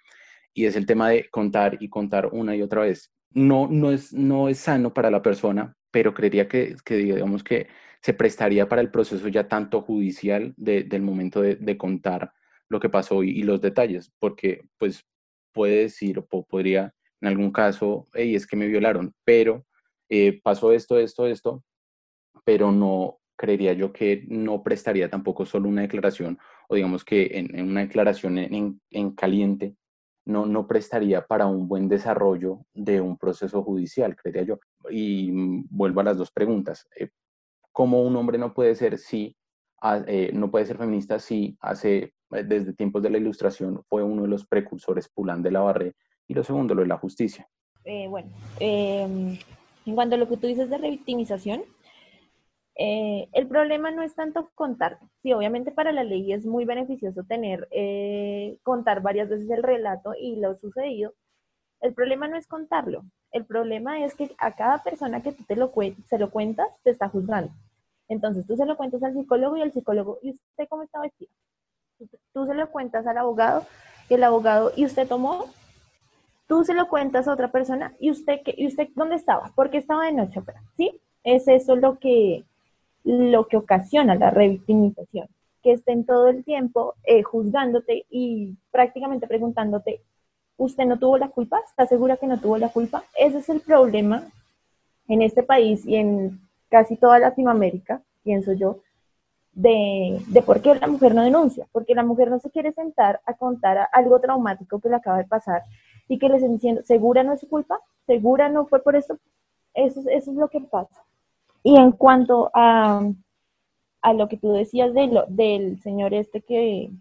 [0.53, 3.11] y es el tema de contar y contar una y otra vez.
[3.33, 7.67] No, no, es, no es sano para la persona, pero creería que, que digamos que
[8.01, 12.33] se prestaría para el proceso ya tanto judicial del momento de, contar
[12.67, 15.05] lo que pasó y, los detalles, porque pues
[15.53, 19.65] puede decir o podría en algún caso, hey, es que me violaron, pero
[20.09, 21.63] eh, pasó esto, esto, esto,
[22.43, 27.69] pero no creería yo que no prestaría tampoco solo una declaración o digamos que en,
[27.69, 29.75] una declaración en, en, caliente
[30.25, 34.59] no, no prestaría para un buen desarrollo de un proceso judicial, creería yo.
[34.89, 36.87] Y mm, vuelvo a las dos preguntas.
[36.97, 37.09] Eh,
[37.71, 39.35] ¿Cómo un hombre no puede ser si
[40.07, 44.27] eh, no puede ser feminista si hace desde tiempos de la ilustración fue uno de
[44.27, 45.95] los precursores Pulán de la Barré
[46.27, 47.47] y lo segundo, lo de la justicia.
[47.83, 48.29] Eh, bueno,
[48.59, 49.37] em,
[49.85, 51.63] en cuanto a lo que tú dices de revictimización,
[52.75, 54.99] eh, el problema no es tanto contar.
[55.21, 60.13] Sí, obviamente para la ley es muy beneficioso tener, eh, contar varias veces el relato
[60.19, 61.13] y lo sucedido.
[61.81, 63.03] El problema no es contarlo.
[63.31, 65.71] El problema es que a cada persona que tú te lo
[66.05, 67.51] se lo cuentas, te está juzgando.
[68.07, 71.31] Entonces tú se lo cuentas al psicólogo y el psicólogo, ¿y usted cómo está vestido?
[72.33, 73.65] Tú se lo cuentas al abogado
[74.09, 75.45] y el abogado, ¿y usted tomó?
[76.47, 79.53] Tú se lo cuentas a otra persona y usted, ¿y usted dónde estaba?
[79.55, 80.41] Porque estaba de noche,
[80.75, 80.99] ¿sí?
[81.23, 82.43] Es eso lo que,
[83.03, 85.27] lo que ocasiona la revictimización,
[85.61, 90.01] que estén todo el tiempo eh, juzgándote y prácticamente preguntándote,
[90.57, 91.59] ¿usted no tuvo la culpa?
[91.67, 93.03] ¿Está segura que no tuvo la culpa?
[93.17, 94.27] Ese es el problema
[95.07, 98.79] en este país y en casi toda Latinoamérica, pienso yo,
[99.53, 103.19] de, de, por qué la mujer no denuncia, porque la mujer no se quiere sentar
[103.25, 105.63] a contar algo traumático que le acaba de pasar
[106.07, 107.79] y que le estén diciendo, ¿segura no es su culpa?
[108.05, 108.95] ¿Segura no fue por?
[108.95, 109.19] Eso,
[109.73, 111.03] eso es lo que pasa.
[111.63, 113.03] Y en cuanto a,
[114.01, 116.91] a lo que tú decías de lo, del señor este que,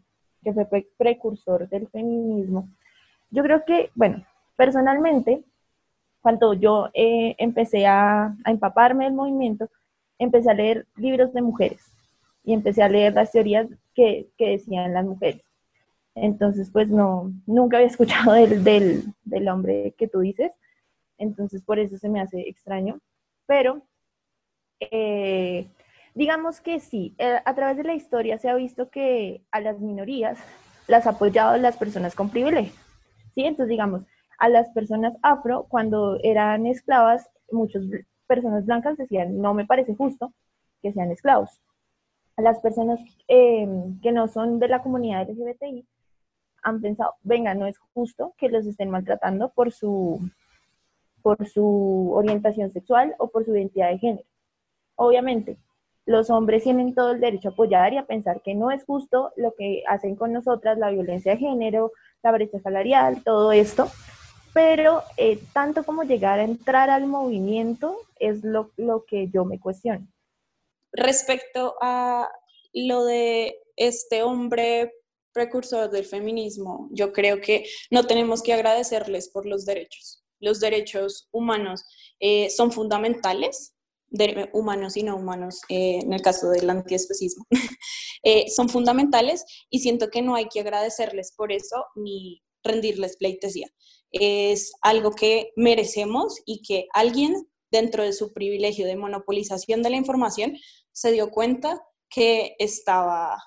[0.43, 2.69] que fue precursor del feminismo,
[3.31, 4.25] yo creo que, bueno,
[4.57, 5.45] personalmente,
[6.21, 9.71] cuando yo eh, empecé a, a, empaparme del movimiento,
[10.19, 11.83] empecé a leer libros de mujeres
[12.45, 15.43] y empecé a leer las teorías que, que decían las mujeres.
[16.15, 20.53] Entonces, pues no, nunca había escuchado del, del, del hombre que tú dices,
[21.17, 22.99] entonces por eso se me hace extraño,
[23.47, 23.83] pero
[24.81, 25.69] eh,
[26.15, 29.81] digamos que sí, eh, a través de la historia se ha visto que a las
[29.81, 30.39] minorías
[30.89, 32.73] las ha apoyado las personas con privilegio.
[33.35, 33.45] ¿sí?
[33.45, 34.05] Entonces, digamos,
[34.39, 37.85] a las personas afro, cuando eran esclavas, muchas
[38.27, 40.33] personas blancas decían, no me parece justo
[40.83, 41.61] que sean esclavos.
[42.37, 43.69] A las personas eh,
[44.03, 45.87] que no son de la comunidad LGBTI
[46.63, 50.21] han pensado, venga, no es justo que los estén maltratando por su,
[51.23, 54.30] por su orientación sexual o por su identidad de género.
[55.03, 55.57] Obviamente,
[56.05, 59.33] los hombres tienen todo el derecho a apoyar y a pensar que no es justo
[59.35, 63.91] lo que hacen con nosotras, la violencia de género, la brecha salarial, todo esto,
[64.53, 69.59] pero eh, tanto como llegar a entrar al movimiento es lo, lo que yo me
[69.59, 70.07] cuestiono.
[70.93, 72.31] Respecto a
[72.75, 74.93] lo de este hombre
[75.33, 80.23] precursor del feminismo, yo creo que no tenemos que agradecerles por los derechos.
[80.41, 81.87] Los derechos humanos
[82.19, 83.75] eh, son fundamentales
[84.11, 87.47] de humanos y no humanos, eh, en el caso del antiespecismo,
[88.25, 93.69] eh, son fundamentales y siento que no hay que agradecerles por eso ni rendirles pleitesía.
[94.11, 99.97] Es algo que merecemos y que alguien dentro de su privilegio de monopolización de la
[99.97, 100.57] información
[100.93, 103.41] se dio cuenta que estaba,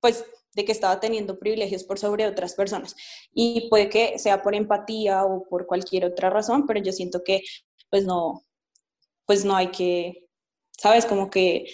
[0.00, 2.96] pues, de que estaba teniendo privilegios por sobre otras personas.
[3.32, 7.42] Y puede que sea por empatía o por cualquier otra razón, pero yo siento que,
[7.90, 8.42] pues, no,
[9.28, 10.26] pues no hay que,
[10.70, 11.04] ¿sabes?
[11.04, 11.66] Como que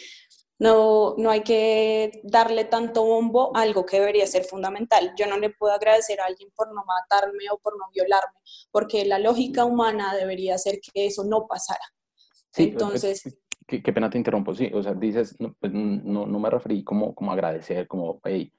[0.58, 5.12] no, no hay que darle tanto bombo a algo que debería ser fundamental.
[5.16, 8.40] Yo no le puedo agradecer a alguien por no matarme o por no violarme,
[8.72, 11.84] porque la lógica humana debería ser que eso no pasara.
[12.50, 13.22] Sí, Entonces...
[13.66, 17.14] Qué, pena te interrumpo, sí, o sea, dices, no, pues no, no me referí como,
[17.14, 18.52] como agradecer, como, hey,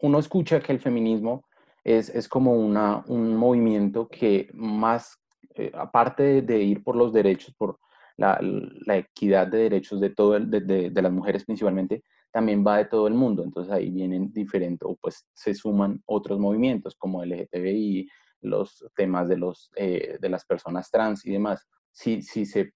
[0.00, 1.44] uno escucha que el feminismo
[1.84, 5.20] es, es como una, un movimiento que más,
[5.54, 7.78] eh, aparte de, ir por los derechos, por
[8.20, 12.76] la, la equidad de derechos de, todo el, de, de, las mujeres principalmente, también va
[12.76, 13.42] de todo el mundo.
[13.42, 18.08] Entonces ahí vienen diferentes, o pues se suman otros movimientos como LGTBI,
[18.42, 21.66] los temas de, los, eh, de las personas trans y demás.
[21.92, 22.74] Si, si se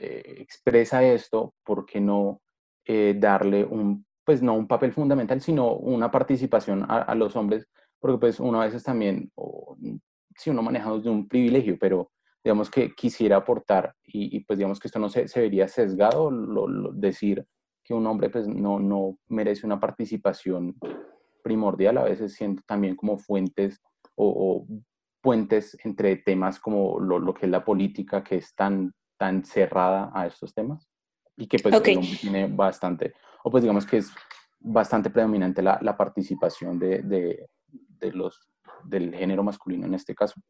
[0.00, 2.40] eh, expresa esto, ¿por qué no
[2.84, 7.68] eh, darle un, pues no un papel fundamental, sino una participación a, a los hombres?
[8.00, 9.30] Porque pues uno a veces también,
[10.36, 12.10] si uno maneja desde un privilegio, pero
[12.46, 16.92] digamos que quisiera aportar y, pues digamos que esto no se, se vería sesgado, lo,
[16.92, 17.44] decir
[17.82, 20.76] que un hombre pues no, no merece una participación
[21.42, 23.82] primordial, a veces siento también como fuentes
[24.14, 24.64] o,
[25.20, 30.28] puentes entre temas como lo, que es la política, que es tan, tan cerrada a
[30.28, 30.88] estos temas,
[31.36, 31.82] y que pues
[32.20, 34.12] tiene bastante, o pues digamos que es
[34.60, 38.38] bastante predominante la, la participación de, de, de, los,
[38.84, 40.40] del género masculino en este caso.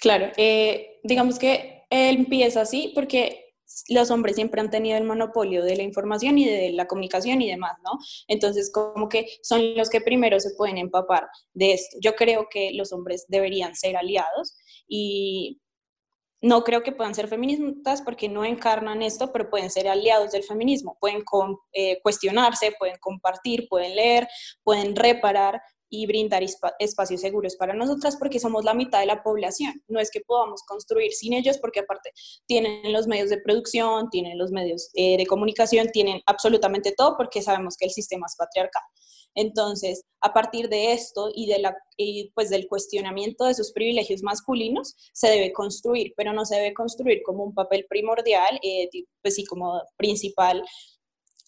[0.00, 3.50] Claro, eh, digamos que empieza así porque
[3.88, 7.48] los hombres siempre han tenido el monopolio de la información y de la comunicación y
[7.48, 7.98] demás, ¿no?
[8.26, 11.96] Entonces, como que son los que primero se pueden empapar de esto.
[12.00, 14.56] Yo creo que los hombres deberían ser aliados
[14.88, 15.60] y
[16.42, 20.42] no creo que puedan ser feministas porque no encarnan esto, pero pueden ser aliados del
[20.42, 21.22] feminismo, pueden
[21.72, 24.26] eh, cuestionarse, pueden compartir, pueden leer,
[24.64, 25.60] pueden reparar
[25.90, 26.42] y brindar
[26.78, 29.82] espacios seguros para nosotras porque somos la mitad de la población.
[29.88, 32.10] No es que podamos construir sin ellos porque aparte
[32.46, 37.42] tienen los medios de producción, tienen los medios eh, de comunicación, tienen absolutamente todo porque
[37.42, 38.82] sabemos que el sistema es patriarcal.
[39.34, 41.76] Entonces, a partir de esto y, de la,
[42.34, 47.22] pues del cuestionamiento de sus privilegios masculinos, se debe construir, pero no se debe construir
[47.24, 48.88] como un papel primordial, eh,
[49.22, 50.62] pues sí, como principal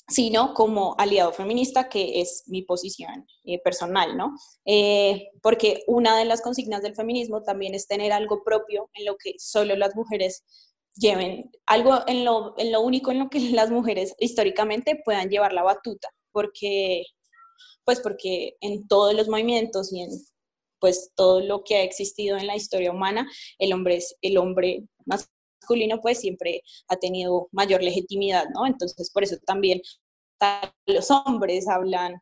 [0.09, 4.35] sino como aliado feminista, que es mi posición eh, personal, ¿no?
[4.65, 9.17] Eh, porque una de las consignas del feminismo también es tener algo propio en lo
[9.17, 10.45] que solo las mujeres
[10.95, 15.53] lleven, algo en lo, en lo único en lo que las mujeres históricamente puedan llevar
[15.53, 17.05] la batuta, porque,
[17.85, 20.11] pues porque en todos los movimientos y en
[20.79, 24.83] pues todo lo que ha existido en la historia humana, el hombre es el hombre
[25.07, 25.31] más
[25.63, 28.67] masculino pues siempre ha tenido mayor legitimidad, ¿no?
[28.67, 29.81] Entonces por eso también
[30.87, 32.21] los hombres hablan,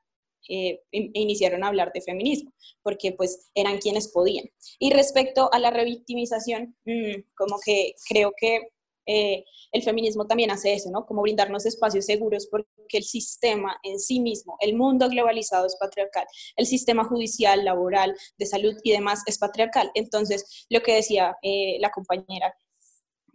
[0.48, 4.46] eh, iniciaron a hablar de feminismo, porque pues eran quienes podían.
[4.78, 8.68] Y respecto a la revictimización, mm, como que creo que
[9.06, 11.06] eh, el feminismo también hace eso, ¿no?
[11.06, 16.26] Como brindarnos espacios seguros porque el sistema en sí mismo, el mundo globalizado es patriarcal,
[16.56, 19.90] el sistema judicial, laboral, de salud y demás es patriarcal.
[19.94, 22.54] Entonces, lo que decía eh, la compañera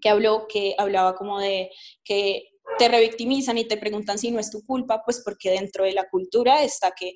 [0.05, 1.71] que habló, que hablaba como de
[2.03, 5.93] que te revictimizan y te preguntan si no es tu culpa, pues porque dentro de
[5.93, 7.15] la cultura está que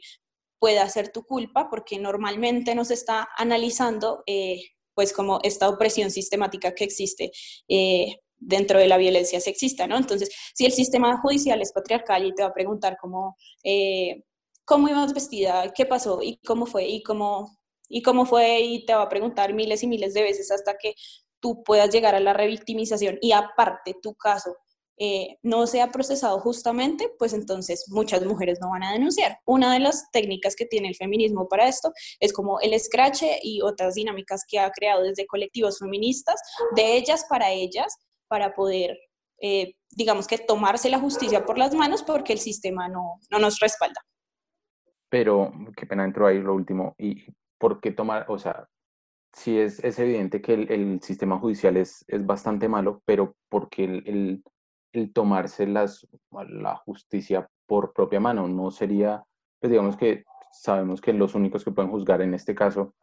[0.57, 6.73] pueda ser tu culpa, porque normalmente nos está analizando eh, pues como esta opresión sistemática
[6.73, 7.31] que existe
[7.67, 9.95] eh, dentro de la violencia sexista, ¿no?
[9.95, 14.23] Entonces, si el sistema judicial es patriarcal y te va a preguntar cómo, eh,
[14.65, 17.55] cómo ibas vestida, qué pasó y cómo fue y cómo,
[17.87, 20.95] y cómo fue y te va a preguntar miles y miles de veces hasta que
[21.39, 24.55] tú puedas llegar a la revictimización y aparte tu caso
[25.01, 29.37] eh, no sea procesado justamente, pues entonces muchas mujeres no van a denunciar.
[29.45, 33.61] Una de las técnicas que tiene el feminismo para esto es como el scratch y
[33.61, 36.41] otras dinámicas que ha creado desde colectivos feministas,
[36.75, 37.95] de ellas para ellas,
[38.27, 38.99] para poder,
[39.41, 43.59] eh, digamos que tomarse la justicia por las manos porque el sistema no, no nos
[43.59, 44.01] respalda.
[45.07, 47.23] Pero, qué pena entro ahí lo último, ¿y
[47.57, 48.67] por qué tomar, o sea,
[49.33, 53.83] sí es, es evidente que el, el, sistema judicial es, es bastante malo, pero porque
[53.83, 54.43] el,
[54.93, 59.23] el, tomarse las, la justicia por propia mano no sería,
[59.59, 62.93] pues digamos que sabemos que los únicos que pueden juzgar en este caso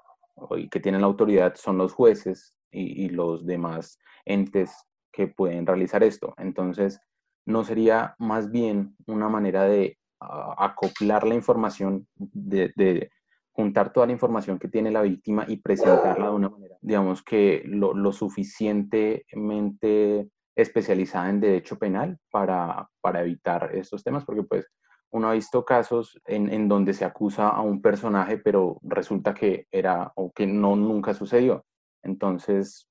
[0.57, 4.75] y que tienen la autoridad son los jueces y, y los demás entes
[5.13, 6.35] que pueden realizar esto.
[6.37, 7.01] Entonces,
[7.47, 13.11] ¿no sería más bien una manera de ah, acoplar la información, de,
[13.57, 17.63] juntar toda la información que tiene la víctima y presentarla de una manera, digamos que
[17.65, 24.67] lo, lo suficientemente especializada en derecho penal para, para evitar estos temas, porque pues
[25.11, 29.67] uno ha visto casos en, en, donde se acusa a un personaje, pero resulta que
[29.71, 31.65] era o que no nunca sucedió.
[32.03, 32.91] Entonces,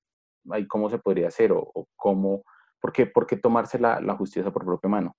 [0.50, 2.42] ahí cómo se podría hacer o, o cómo,
[2.80, 5.14] ¿por qué, por qué tomarse la, la, justicia por propia mano?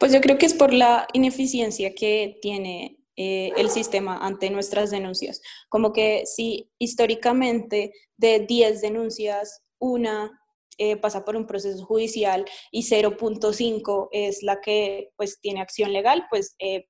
[0.00, 4.90] Pues yo creo que es por la ineficiencia que tiene eh, el sistema ante nuestras
[4.90, 5.40] denuncias.
[5.70, 10.38] Como que si históricamente de 10 denuncias, una
[10.78, 16.26] eh, pasa por un proceso judicial y 0.5 es la que pues tiene acción legal,
[16.28, 16.88] pues eh,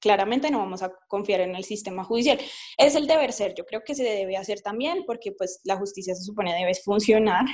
[0.00, 2.38] claramente no vamos a confiar en el sistema judicial.
[2.78, 6.14] Es el deber ser, yo creo que se debe hacer también porque pues la justicia
[6.14, 7.44] se supone debe funcionar,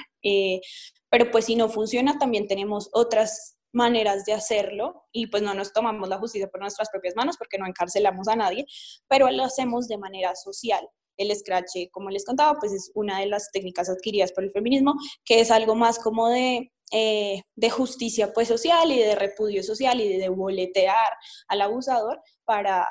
[1.11, 5.73] pero pues si no funciona también tenemos otras maneras de hacerlo y pues no nos
[5.73, 8.67] tomamos la justicia por nuestras propias manos porque no encarcelamos a nadie,
[9.07, 10.89] pero lo hacemos de manera social.
[11.17, 14.95] El scratch, como les contaba, pues es una de las técnicas adquiridas por el feminismo,
[15.25, 20.01] que es algo más como de, eh, de justicia pues, social y de repudio social
[20.01, 21.13] y de boletear
[21.49, 22.87] al abusador para,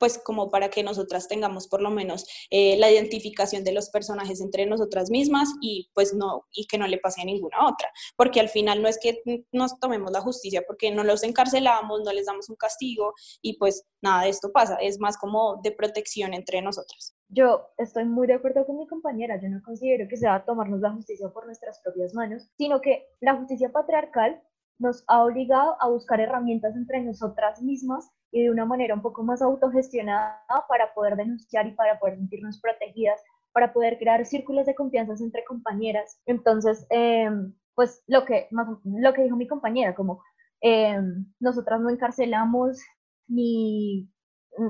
[0.00, 4.40] pues como para que nosotras tengamos por lo menos eh, la identificación de los personajes
[4.40, 8.40] entre nosotras mismas y pues no, y que no le pase a ninguna otra, porque
[8.40, 9.22] al final no es que
[9.52, 13.86] nos tomemos la justicia porque no los encarcelamos, no les damos un castigo y pues
[14.00, 17.14] nada de esto pasa, es más como de protección entre nosotras.
[17.28, 20.92] yo estoy muy de acuerdo con mi compañera, yo no considero que sea tomarnos la
[20.92, 24.42] justicia por nuestras propias manos, sino que la justicia patriarcal
[24.80, 29.22] nos ha obligado a buscar herramientas entre nosotras mismas y de una manera un poco
[29.22, 33.20] más autogestionada para poder denunciar y para poder sentirnos protegidas,
[33.52, 36.20] para poder crear círculos de confianza entre compañeras.
[36.26, 38.48] Entonces, em, pues lo que,
[38.84, 40.22] lo que dijo mi compañera, como
[40.62, 42.80] em, nosotras no encarcelamos
[43.28, 44.10] ni,
[44.58, 44.66] mm,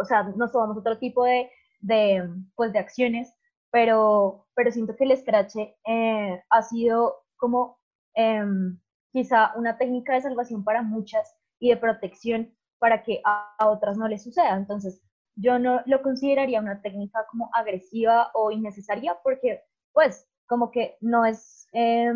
[0.00, 3.32] o sea, no tomamos otro tipo de, de, pues, de acciones,
[3.70, 7.78] pero, pero siento que el scratch eh, ha sido como
[8.14, 8.78] em,
[9.12, 14.08] quizá una técnica de salvación para muchas y de protección para que a, otras no
[14.08, 14.56] les suceda.
[14.56, 15.02] Entonces,
[15.36, 21.24] yo no lo consideraría una técnica como agresiva o innecesaria porque, pues, como que no
[21.24, 22.12] es, eh,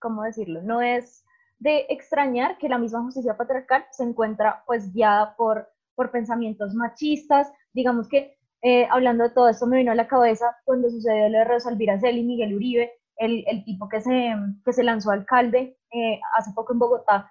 [0.00, 0.62] ¿cómo decirlo?
[0.62, 1.24] No es
[1.58, 7.52] de extrañar que la misma justicia patriarcal se encuentra pues guiada por, por pensamientos machistas.
[7.72, 11.38] Digamos que eh, hablando de todo esto me vino a la cabeza cuando sucedió lo
[11.38, 15.76] de Rosalvira Celi y Miguel Uribe, el, el, tipo que se, que se lanzó alcalde
[15.92, 17.30] eh, hace poco en Bogotá,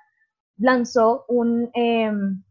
[0.57, 2.43] lanzó un, em,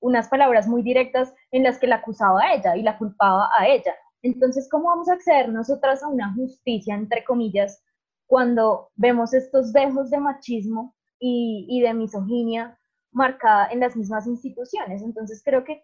[0.00, 3.66] unas palabras muy directas en las que la acusaba a ella y la culpaba a
[3.66, 3.94] ella.
[4.22, 7.82] Entonces, ¿cómo vamos a acceder nosotras a una justicia, entre comillas,
[8.26, 12.78] cuando vemos estos dejos de machismo y, y de misoginia
[13.12, 15.02] marcada en las mismas instituciones?
[15.02, 15.82] Entonces, creo que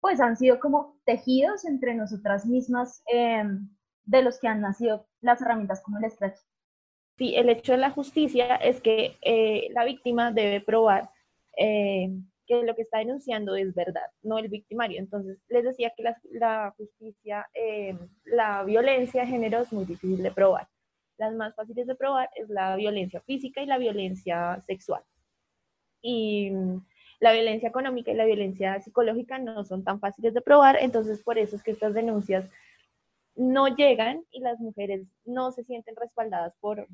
[0.00, 3.68] pues han sido como tejidos entre nosotras mismas em,
[4.06, 6.38] de los que han nacido las herramientas como el stretch.
[7.18, 11.10] Sí, el hecho de la justicia es que eh, la víctima debe probar
[11.56, 12.10] eh,
[12.46, 14.98] que lo que está denunciando es verdad, no el victimario.
[14.98, 20.30] Entonces, les decía que la, justicia, eh, la violencia de género es muy difícil de
[20.30, 20.68] probar.
[21.18, 25.02] Las más fáciles de probar es la violencia física y la violencia sexual.
[26.02, 26.86] Y mm,
[27.20, 31.38] la violencia económica y la violencia psicológica no son tan fáciles de probar, entonces por
[31.38, 32.48] eso es que estas denuncias
[33.36, 36.86] no llegan y las mujeres no se sienten respaldadas por,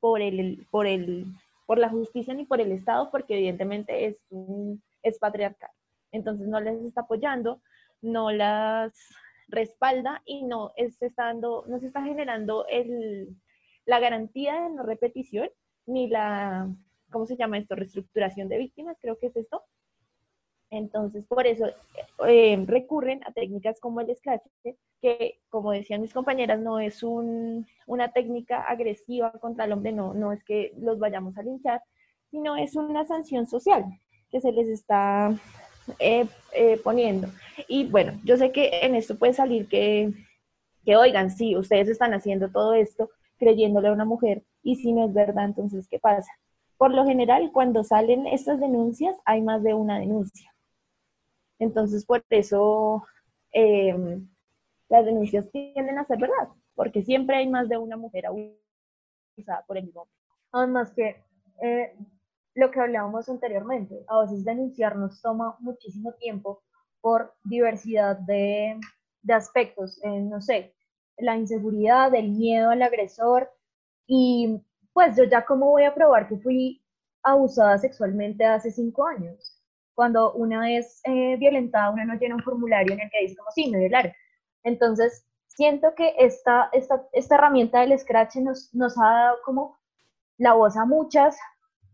[0.00, 1.26] por, el, por, el,
[1.66, 5.70] por la justicia ni por el Estado, porque evidentemente es, un, es patriarcal.
[6.12, 7.60] Entonces no les está apoyando,
[8.00, 8.92] no las
[9.48, 13.36] respalda y no, se está no se está generando el,
[13.84, 15.48] la garantía de no repetición
[15.86, 16.68] ni la,
[17.10, 17.76] ¿cómo se llama esto?
[17.76, 19.62] Reestructuración de víctimas, creo que es esto.
[20.70, 21.66] Entonces, por eso
[22.26, 24.42] eh, recurren a técnicas como el scratch,
[25.00, 30.32] que, como decían mis compañeras, no es una técnica agresiva contra el hombre, no, no
[30.32, 31.82] es que los vayamos a linchar,
[32.30, 33.84] sino es una sanción social
[34.30, 35.32] que se les está
[36.00, 37.28] eh, eh, poniendo.
[37.68, 40.12] Y bueno, yo sé que en esto puede salir que,
[40.84, 45.04] que, oigan, sí, ustedes están haciendo todo esto creyéndole a una mujer, y si no
[45.04, 46.32] es verdad, entonces, ¿qué pasa?
[46.78, 50.55] Por lo general, cuando salen estas denuncias, hay más de una denuncia.
[51.58, 53.04] Entonces, por eso
[53.52, 54.28] em,
[54.88, 59.78] las denuncias tienden a ser verdad, porque siempre hay más de una mujer abusada por
[59.78, 60.16] el mismo hombre.
[60.52, 61.24] Además que
[61.62, 61.96] eh,
[62.54, 66.62] lo que hablábamos anteriormente, a veces denunciar nos toma muchísimo tiempo
[67.00, 68.78] por diversidad de,
[69.28, 70.74] aspectos, eh, no sé,
[71.18, 73.50] la inseguridad, el miedo al agresor
[74.06, 76.82] y pues yo ya cómo voy a probar que fui
[77.22, 79.55] abusada sexualmente hace cinco años
[79.96, 83.50] cuando una es eh, violentada, una no llena un formulario en el que dice como,
[83.50, 84.12] sí, me violaron.
[84.62, 89.78] Entonces, siento que esta, esta, esta herramienta del Scratch nos, nos ha dado como
[90.36, 91.36] la voz a muchas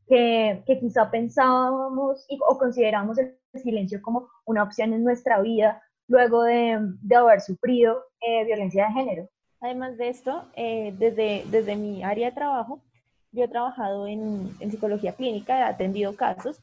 [0.09, 6.42] que, que quizá pensábamos o consideramos el silencio como una opción en nuestra vida luego
[6.42, 9.28] de, de haber sufrido eh, violencia de género.
[9.61, 12.82] Además de esto, eh, desde, desde mi área de trabajo,
[13.30, 16.61] yo he trabajado en, en psicología clínica, he atendido casos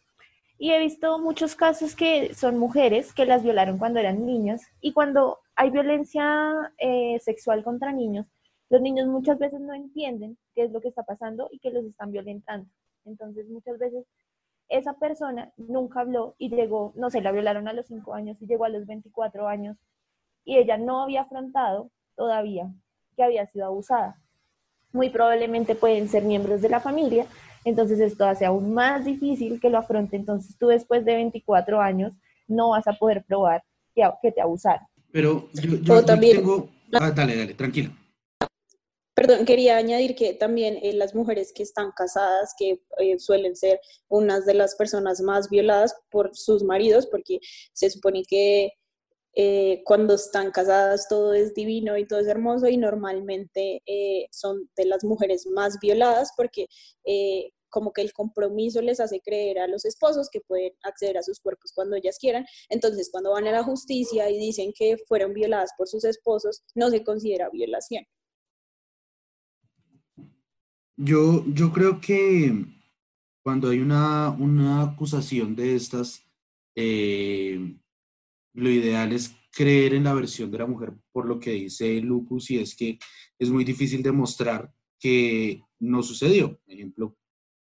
[0.61, 4.91] y he visto muchos casos que son mujeres que las violaron cuando eran niñas y
[4.91, 8.27] cuando hay violencia eh, sexual contra niños,
[8.69, 11.85] los niños muchas veces no entienden qué es lo que está pasando y que los
[11.85, 12.69] están violentando.
[13.05, 14.05] Entonces muchas veces
[14.67, 18.45] esa persona nunca habló y llegó, no sé, la violaron a los 5 años y
[18.45, 19.77] llegó a los 24 años
[20.43, 22.69] y ella no había afrontado todavía
[23.15, 24.21] que había sido abusada.
[24.91, 27.27] Muy probablemente pueden ser miembros de la familia
[27.65, 30.15] entonces esto hace aún más difícil que lo afronte.
[30.15, 32.13] Entonces tú después de 24 años
[32.47, 33.63] no vas a poder probar
[33.95, 34.85] que, que te abusaron.
[35.11, 36.69] Pero yo, también, tengo...
[36.93, 37.91] Ah, dale, dale, tranquilo.
[39.19, 43.81] Perdón, quería añadir que también eh, las mujeres que están casadas, que eh, suelen ser
[44.07, 47.39] unas de las personas más violadas por sus maridos, porque
[47.73, 48.71] se supone que
[49.41, 54.69] eh, cuando están casadas todo es divino y todo es hermoso y normalmente eh, son
[54.75, 56.67] de las mujeres más violadas porque
[57.05, 61.23] eh, como que el compromiso les hace creer a los esposos que pueden acceder a
[61.23, 62.45] sus cuerpos cuando ellas quieran.
[62.67, 66.89] Entonces, cuando van a la justicia y dicen que fueron violadas por sus esposos, no
[66.89, 68.03] se considera violación.
[70.97, 72.65] Yo, yo creo que
[73.41, 76.25] cuando hay una, una acusación de estas,
[76.75, 77.77] eh,
[78.53, 82.51] lo ideal es creer en la versión de la mujer por lo que dice Lupus
[82.51, 82.99] y es que
[83.37, 86.59] es muy difícil demostrar que no sucedió.
[86.59, 87.17] Por ejemplo,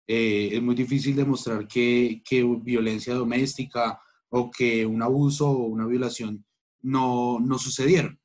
[0.06, 4.00] eh, es muy difícil demostrar que, que, violencia doméstica
[4.30, 6.44] o que un abuso o una violación
[6.82, 8.20] no, no sucedieron.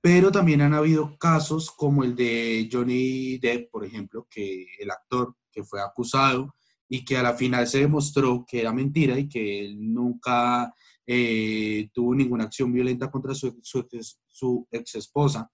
[0.00, 5.34] Pero también han habido casos como el de Johnny Depp, por ejemplo, que el actor
[5.50, 6.54] que fue acusado
[6.88, 10.72] y que a la final se demostró que era mentira y que él nunca
[11.10, 15.50] eh, tuvo ninguna acción violenta contra su, su, ex esposa.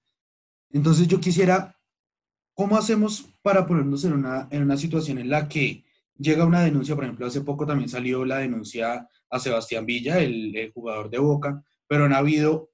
[0.70, 1.78] Entonces yo quisiera,
[2.54, 5.84] ¿cómo hacemos para ponernos en una, en una situación en la que
[6.18, 6.96] llega una denuncia?
[6.96, 11.18] Por ejemplo, hace poco también salió la denuncia a Sebastián Villa, el, el jugador de
[11.18, 12.72] Boca, pero han habido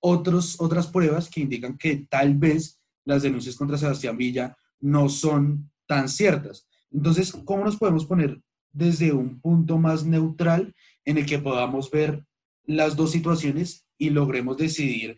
[0.00, 5.70] otros, otras pruebas que indican que tal vez las denuncias contra Sebastián Villa no son
[5.86, 6.66] tan ciertas.
[6.90, 8.40] Entonces, ¿cómo nos podemos poner
[8.72, 10.74] desde un punto más neutral
[11.06, 12.26] en el que podamos ver
[12.66, 15.16] las dos situaciones y logremos decidir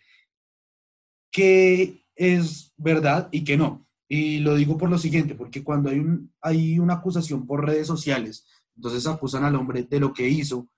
[1.33, 3.87] qué es verdad y qué no?
[4.09, 7.87] Y lo digo por lo siguiente, porque cuando hay, un, hay una acusación por redes
[7.87, 10.69] sociales, entonces acusan al hombre de lo que hizo,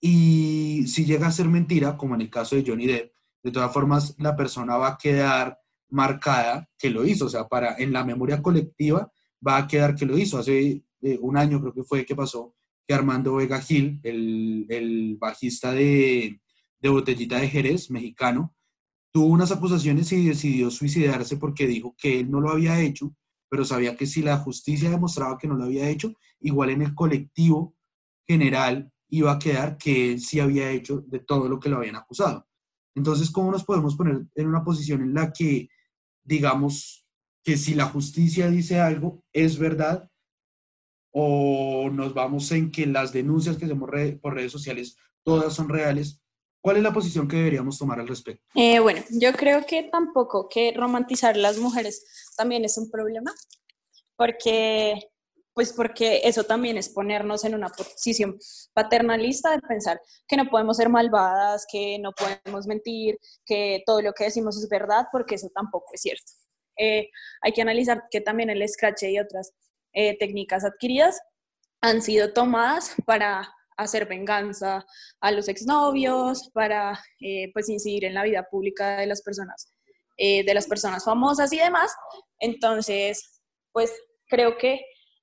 [0.00, 3.12] y si llega a ser mentira, como en el caso de Johnny Depp,
[3.42, 5.58] de todas formas la persona va a quedar
[5.90, 9.10] marcada que lo hizo, o sea, para en la memoria colectiva
[9.46, 10.38] va a quedar que lo hizo.
[10.38, 12.54] Hace eh, un año creo que fue que pasó
[12.88, 16.40] que Armando Vega Gil, el, el bajista de,
[16.80, 18.56] de Botellita de Jerez, mexicano,
[19.12, 23.14] tuvo unas acusaciones y decidió suicidarse porque dijo que él no lo había hecho,
[23.50, 26.94] pero sabía que si la justicia demostraba que no lo había hecho, igual en el
[26.94, 27.76] colectivo
[28.26, 31.96] general iba a quedar que él sí había hecho de todo lo que lo habían
[31.96, 32.46] acusado.
[32.94, 35.68] Entonces, ¿cómo nos podemos poner en una posición en la que,
[36.24, 37.06] digamos,
[37.44, 40.10] que si la justicia dice algo, es verdad?
[41.20, 43.90] ¿O nos vamos en que las denuncias que hacemos
[44.22, 46.22] por redes sociales, todas son reales?
[46.60, 48.44] ¿Cuál es la posición que deberíamos tomar al respecto?
[48.54, 52.04] Eh, bueno, yo creo que tampoco que romantizar las mujeres
[52.36, 53.34] también es un problema,
[54.14, 55.10] porque
[55.54, 58.38] pues porque eso también es ponernos en una posición
[58.72, 64.12] paternalista de pensar que no podemos ser malvadas, que no podemos mentir, que todo lo
[64.12, 66.30] que decimos es verdad, porque eso tampoco es cierto.
[66.76, 67.10] Eh,
[67.42, 69.52] hay que analizar que también el scratch y otras
[69.98, 71.20] eh, técnicas adquiridas
[71.80, 74.84] han sido tomadas para hacer venganza
[75.20, 79.72] a los exnovios, para eh, pues incidir en la vida pública de las personas,
[80.16, 81.94] de las personas famosas y demás.
[82.40, 83.40] Entonces,
[83.72, 83.92] pues
[84.28, 84.80] creo que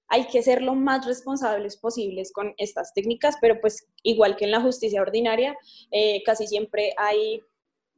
[0.07, 4.51] hay que ser lo más responsables posibles con estas técnicas, pero pues igual que en
[4.51, 5.57] la justicia ordinaria,
[5.91, 7.41] eh, casi siempre hay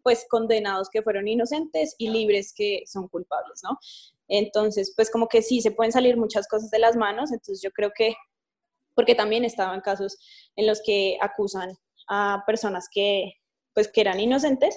[0.04, 3.78] pues condenados que fueron inocentes y libres que son culpables, ¿no?
[4.28, 7.72] Entonces, pues como que sí, se pueden salir muchas cosas de las manos, entonces yo
[7.72, 8.16] creo que,
[8.96, 10.18] porque también estaban casos
[10.56, 11.78] en los que acusan
[12.10, 13.34] a personas que
[13.74, 14.76] pues que eran inocentes,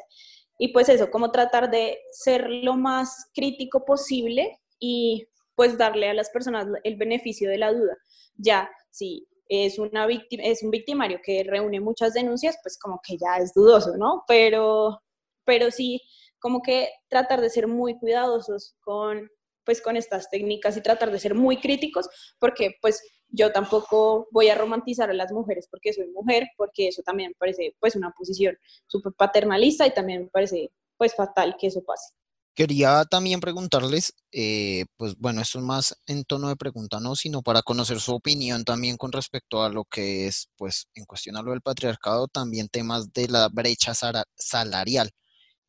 [0.59, 6.15] y pues eso, como tratar de ser lo más crítico posible y pues darle a
[6.15, 7.97] las personas el beneficio de la duda.
[8.37, 13.17] Ya, si es, una víctima, es un victimario que reúne muchas denuncias, pues como que
[13.17, 14.23] ya es dudoso, ¿no?
[14.29, 15.01] Pero,
[15.45, 16.03] pero sí,
[16.39, 19.31] como que tratar de ser muy cuidadosos con,
[19.65, 22.09] pues, con estas técnicas y tratar de ser muy críticos,
[22.39, 27.03] porque pues yo tampoco voy a romantizar a las mujeres porque soy mujer, porque eso
[27.03, 28.57] también me parece pues una posición
[28.87, 32.13] súper paternalista y también me parece pues fatal que eso pase.
[32.55, 37.43] Quería también preguntarles, eh, pues bueno, esto es más en tono de pregunta, no, sino
[37.43, 41.43] para conocer su opinión también con respecto a lo que es, pues, en cuestión a
[41.43, 45.11] lo del patriarcado, también temas de la brecha salarial,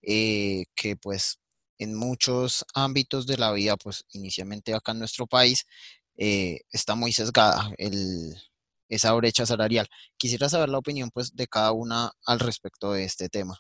[0.02, 1.41] eh, que pues
[1.84, 5.66] en muchos ámbitos de la vida, pues inicialmente acá en nuestro país,
[6.18, 8.36] eh, está muy sesgada el,
[8.88, 9.88] esa brecha salarial.
[10.18, 13.58] Quisiera saber la opinión, pues, de cada una al respecto de este tema.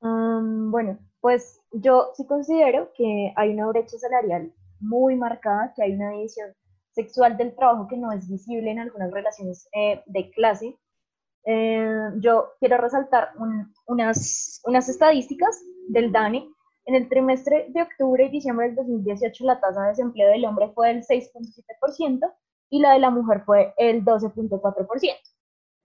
[0.00, 6.10] bueno, pues yo sí considero que hay una brecha salarial muy marcada, que hay una
[6.10, 6.52] división
[6.92, 10.76] sexual del trabajo que no es visible en algunas relaciones eh, de clase.
[11.44, 13.30] Eh, yo quiero resaltar
[13.86, 16.48] unas, unas estadísticas del DANE.
[16.84, 20.70] En el trimestre de octubre y diciembre del 2018 la tasa de desempleo del hombre
[20.74, 22.32] fue del 6.7%
[22.70, 24.86] y la de la mujer fue el 12.4%.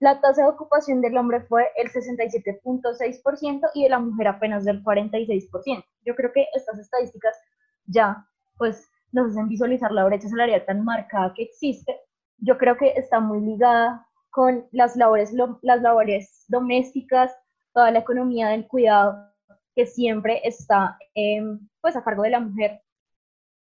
[0.00, 4.82] La tasa de ocupación del hombre fue el 67.6% y de la mujer apenas del
[4.82, 5.84] 46%.
[6.04, 7.36] Yo creo que estas estadísticas
[7.86, 8.24] ya
[8.56, 11.96] pues nos hacen visualizar la brecha salarial tan marcada que existe,
[12.38, 15.32] yo creo que está muy ligada con las labores,
[15.62, 17.32] las labores domésticas,
[17.72, 19.27] toda la economía del cuidado
[19.78, 22.82] que siempre está em, pues a cargo de la mujer,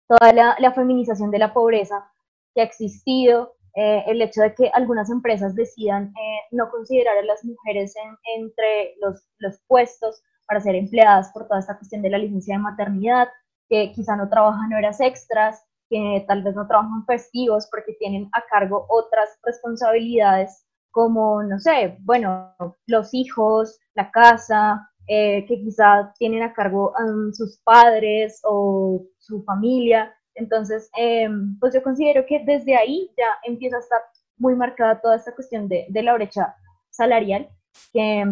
[0.06, 2.08] toda la, feminización de la pobreza
[2.54, 7.24] que ha existido, eh, el hecho de que algunas empresas decidan eh, no considerar a
[7.24, 7.96] las mujeres
[8.36, 12.62] entre los, los puestos para ser empleadas por toda esta cuestión de la licencia de
[12.62, 13.26] maternidad,
[13.68, 18.44] que quizá no trabajan horas extras, que tal vez no trabajan festivos porque tienen a
[18.48, 22.54] cargo otras responsabilidades como, no sé, bueno,
[22.86, 29.42] los hijos, la casa, eh, que quizá tienen a cargo a sus padres o su
[29.44, 30.14] familia.
[30.34, 34.00] Entonces, em, pues yo considero que desde ahí ya empieza a estar
[34.38, 36.56] muy marcada toda esta cuestión de, de la brecha
[36.90, 37.48] salarial,
[37.92, 38.24] que,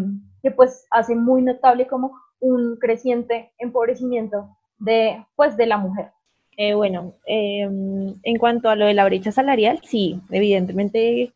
[0.42, 4.48] que, pues hace muy notable como un creciente empobrecimiento
[4.78, 6.10] de, pues, de la mujer.
[6.56, 11.32] Eh, bueno, en cuanto a lo de la brecha salarial, sí, evidentemente,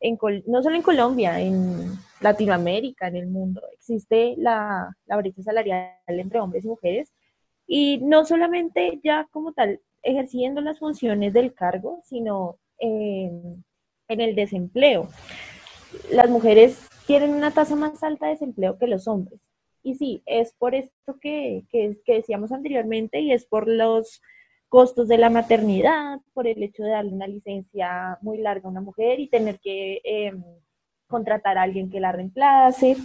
[0.00, 5.90] en, no solo en Colombia, en Latinoamérica, en el mundo, existe la, la brecha salarial
[6.06, 7.12] entre hombres y mujeres,
[7.66, 13.64] y no solamente ya como tal ejerciendo las funciones del cargo, sino en
[14.08, 15.08] el desempleo.
[16.10, 19.40] Las mujeres tienen una tasa más alta de desempleo que los hombres.
[19.82, 24.20] Y sí, es por esto que, que, decíamos anteriormente y es por los
[24.68, 28.80] costos de la maternidad, por el hecho de darle una licencia muy larga a una
[28.80, 30.42] mujer y tener que em,
[31.06, 32.96] contratar a alguien que la reemplace.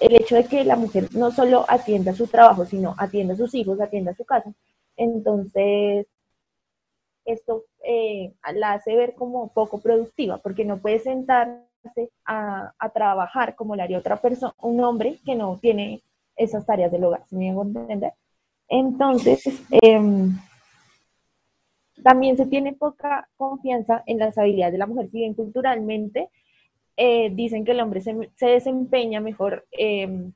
[0.00, 3.54] el hecho de que la mujer no solo atienda su trabajo, sino atienda a sus
[3.54, 4.52] hijos, atienda a su casa.
[4.96, 6.06] Entonces,
[7.24, 13.76] esto eh, la hace ver como poco productiva, porque no puede sentarse a, trabajar como
[13.76, 16.02] le haría otra persona, un hombre que no tiene
[16.36, 18.12] esas tareas del hogar, si me entender?
[18.68, 20.36] Entonces, em,
[22.02, 26.28] también se tiene poca confianza en las habilidades de la mujer, si bien culturalmente
[26.96, 30.32] eh, dicen que el hombre se, desempeña mejor em,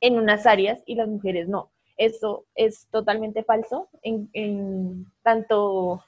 [0.00, 1.70] en unas áreas y las mujeres no.
[1.96, 6.02] Eso es totalmente falso en tanto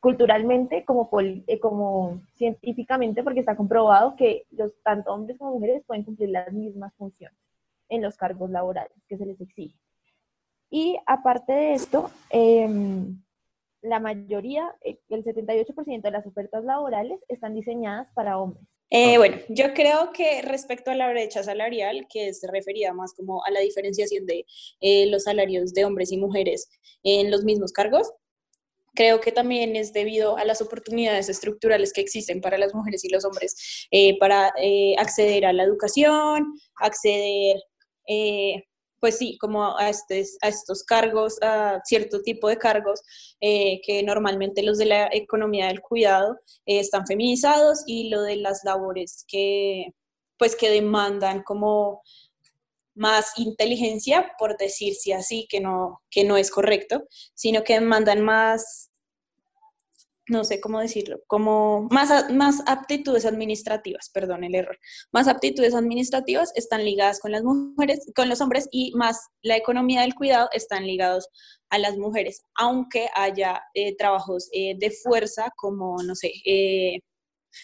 [0.00, 1.08] culturalmente como,
[1.46, 4.46] eh, como científicamente, porque está comprobado que
[4.82, 7.36] tanto hombres como mujeres pueden cumplir las mismas funciones
[7.90, 9.76] en los cargos laborales que se les exige.
[10.70, 13.20] Y aparte de esto, em,
[13.82, 18.66] la mayoría, eh, el 78% de las ofertas laborales están diseñadas para hombres.
[18.90, 23.44] Eh, bueno, yo creo que respecto a la brecha salarial, que es referida más como
[23.44, 24.44] a la diferenciación de
[25.08, 26.68] los salarios de hombres y mujeres
[27.02, 28.12] en los mismos cargos,
[28.94, 33.08] Creo que también es debido a las oportunidades estructurales que existen para las mujeres y
[33.08, 37.62] los hombres eh, para eh, acceder a la educación, acceder,
[38.08, 38.64] eh,
[39.00, 43.00] pues sí, como a, estos cargos, a cierto tipo de cargos
[43.40, 49.24] que normalmente los de la economía del cuidado están feminizados y lo de las labores
[49.26, 49.94] que,
[50.36, 52.02] pues que demandan como
[52.94, 58.89] más inteligencia, por decirse así, que no, que no es correcto, sino que demandan más,
[60.30, 64.78] no sé cómo decirlo, como más, más aptitudes administrativas, perdón el error,
[65.12, 70.02] más aptitudes administrativas están ligadas con las mujeres, con los hombres y más la economía
[70.02, 71.28] del cuidado están ligados
[71.70, 77.00] a las mujeres, aunque haya eh, trabajos eh, de fuerza como, no sé, eh,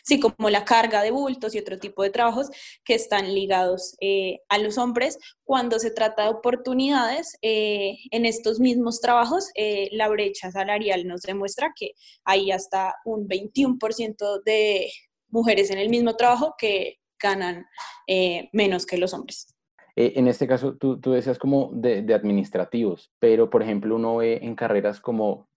[0.05, 2.51] Sí, como la carga de bultos y otro tipo de trabajos
[2.85, 5.19] que están ligados eh, a los hombres.
[5.45, 11.23] Cuando se trata de oportunidades eh, en estos mismos trabajos, eh, la brecha salarial nos
[11.23, 11.93] demuestra que
[12.25, 14.91] hay hasta un 21% de
[15.29, 17.67] mujeres en el mismo trabajo que ganan
[18.53, 19.53] menos que los hombres.
[19.97, 24.55] en este caso, tú, tú decías como de, administrativos, pero por ejemplo uno ve en
[24.55, 25.49] carreras como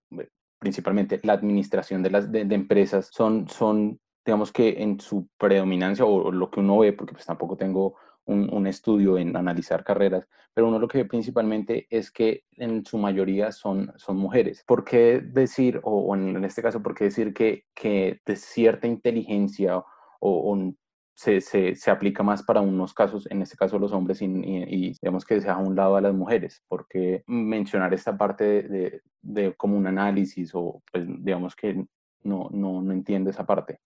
[0.59, 3.99] principalmente la administración de las de, empresas son, son
[4.29, 8.67] digamos que en su predominancia o, lo que uno ve, porque pues tampoco tengo un,
[8.67, 13.51] estudio en analizar carreras, pero uno lo que ve principalmente es que en su mayoría
[13.51, 14.63] son, son mujeres.
[14.67, 19.83] ¿Por qué decir, o, en, este caso, por qué decir que, que de cierta inteligencia
[20.19, 20.73] o,
[21.15, 24.93] se, se, se, aplica más para unos casos, en este caso los hombres, y, y,
[25.01, 28.61] digamos que se deja a un lado a las mujeres, porque mencionar esta parte de,
[28.69, 31.83] de, de, como un análisis o pues digamos que
[32.23, 33.79] no, no, no entiendo esa parte.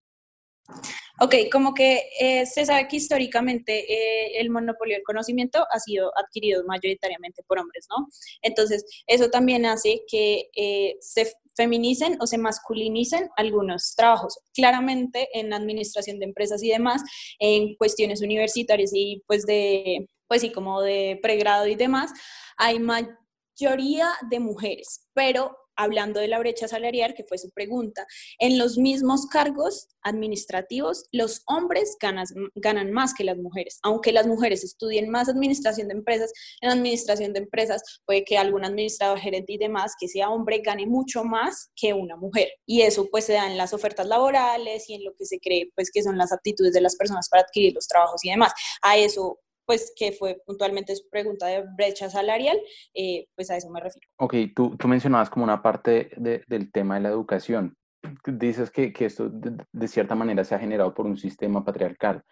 [1.19, 6.11] Ok, como que eh, se sabe que históricamente eh, el monopolio del conocimiento ha sido
[6.17, 8.07] adquirido mayoritariamente por hombres, ¿no?
[8.41, 14.39] Entonces, eso también hace que eh, se feminicen o se masculinicen algunos trabajos.
[14.53, 17.03] Claramente en administración de empresas y demás,
[17.39, 22.11] en cuestiones universitarias y pues de, pues sí, como de pregrado y demás,
[22.57, 28.05] hay mayoría de mujeres, pero hablando de la brecha salarial, que fue su pregunta,
[28.39, 33.79] en los mismos cargos administrativos, los hombres ganan, ganan más que las mujeres.
[33.83, 38.65] Aunque las mujeres estudien más administración de empresas, en administración de empresas puede que algún
[38.65, 42.49] administrador, gerente y demás que sea hombre gane mucho más que una mujer.
[42.65, 45.71] Y eso pues se da en las ofertas laborales y en lo que se cree
[45.75, 48.53] pues que son las aptitudes de las personas para adquirir los trabajos y demás.
[48.81, 52.57] A eso pues que fue puntualmente su pregunta de brecha salarial,
[52.93, 54.07] eh, pues a eso me refiero.
[54.17, 57.77] Ok, tú, tú mencionabas como una parte del tema de la educación.
[58.25, 62.23] Dices que, que esto de, cierta manera se ha generado por un sistema patriarcal,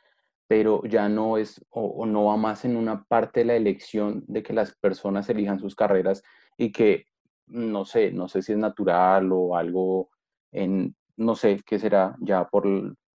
[0.48, 4.44] pero ya no es o, no va más en una parte de la elección de
[4.44, 6.24] que las personas elijan sus carreras
[6.58, 7.06] y que,
[7.48, 10.10] no sé, no sé si es natural o algo
[10.52, 12.68] en, no sé qué será ya por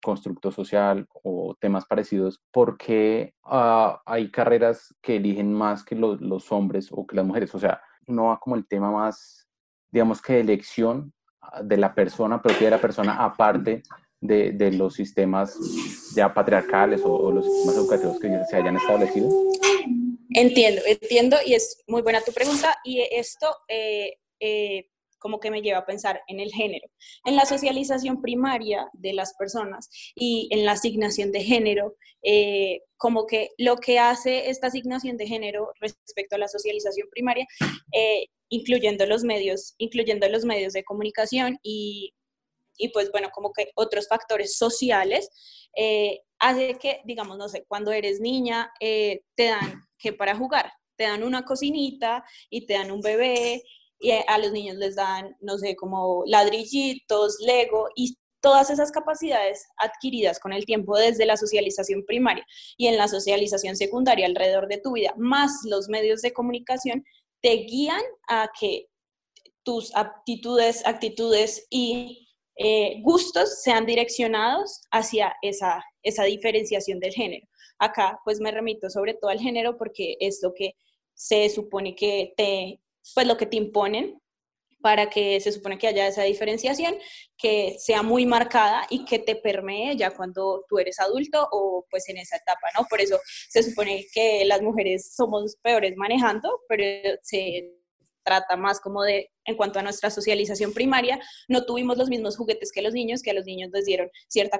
[0.03, 6.51] constructo social o temas parecidos, ¿por qué ah, hay carreras que eligen más que los,
[6.51, 7.55] hombres o que las mujeres?
[7.55, 9.47] O sea, no va como el tema más,
[9.91, 13.81] digamos que de elección ah, de la persona, propia de la persona, aparte
[14.19, 15.57] de, los sistemas
[16.15, 19.29] ya patriarcales o, los sistemas educativos que se hayan establecido?
[20.29, 24.89] Entiendo, entiendo, y es muy buena tu pregunta, y esto eh, eh,
[25.23, 26.85] como que me lleva a pensar en el género.
[27.23, 33.25] En la socialización primaria de las personas y en la asignación de género, eh, como
[33.25, 37.47] que lo que hace esta asignación de género respecto a la socialización primaria,
[37.93, 42.13] eh, incluyendo los medios, incluyendo los medios de comunicación y,
[42.77, 45.29] y pues bueno, como que otros factores sociales,
[45.77, 51.05] eh, hace que, digamos, no sé, cuando eres niña, te dan que para jugar, te
[51.05, 53.63] dan una cocinita y te dan un bebé
[54.03, 59.65] y a los niños les dan, no sé, como ladrillitos, Lego y todas esas capacidades
[59.77, 62.45] adquiridas con el tiempo desde la socialización primaria
[62.75, 67.05] y en la socialización secundaria alrededor de tu vida, más los medios de comunicación,
[67.41, 68.89] te guían a que
[69.63, 72.27] tus aptitudes, actitudes y
[72.57, 77.47] eh, gustos sean direccionados hacia esa, esa diferenciación del género.
[77.79, 80.73] Acá pues me remito sobre todo al género porque es lo que
[81.13, 82.82] se supone que te
[83.13, 84.19] pues lo que te imponen
[84.83, 86.97] para que se supone que haya esa diferenciación,
[87.37, 92.09] que sea muy marcada y que te permee ya cuando tú eres adulto o pues
[92.09, 92.85] en esa etapa, ¿no?
[92.89, 97.71] Por eso se supone que las mujeres somos peores manejando, pero se
[98.23, 102.73] trata más como de, en cuanto a nuestra socialización primaria, no tuvimos los mismos juguetes
[102.73, 104.59] que los niños, que a los niños les dieron cierta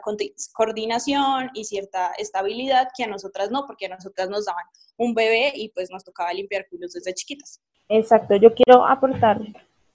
[0.54, 4.66] coordinación y cierta estabilidad, que a nosotras no, porque a nosotras nos daban
[4.96, 7.62] un bebé y pues nos tocaba limpiar culos desde chiquitas.
[7.90, 9.42] Exacto, yo quiero aportar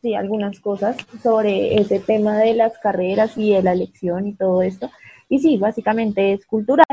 [0.03, 4.63] sí, algunas cosas sobre ese tema de las carreras y de la elección y todo
[4.63, 4.91] esto.
[5.29, 6.87] Y sí, básicamente es cultural.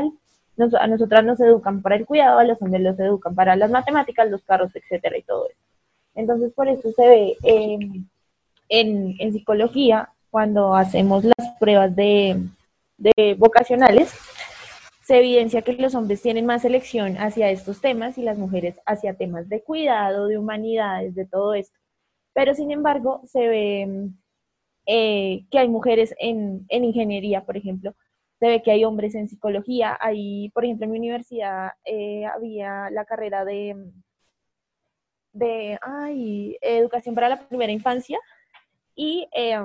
[0.80, 4.30] a nosotras nos educan para el cuidado, a los hombres los educan para las matemáticas,
[4.30, 5.58] los carros, etcétera, y todo eso.
[6.14, 8.08] Entonces, por eso se ve en,
[8.68, 12.42] en, psicología, cuando hacemos las pruebas de,
[12.98, 14.12] de vocacionales,
[15.06, 19.14] se evidencia que los hombres tienen más elección hacia estos temas y las mujeres hacia
[19.14, 21.78] temas de cuidado, de humanidades, de todo esto.
[22.34, 24.10] Pero sin embargo, se ve
[24.86, 27.94] eh, que hay mujeres en, ingeniería, por ejemplo,
[28.40, 29.96] se ve que hay hombres en psicología.
[30.00, 33.76] Hay, por ejemplo, en mi universidad eh, había la carrera de,
[35.32, 38.18] de ay, educación para la primera infancia
[38.96, 39.56] y eh,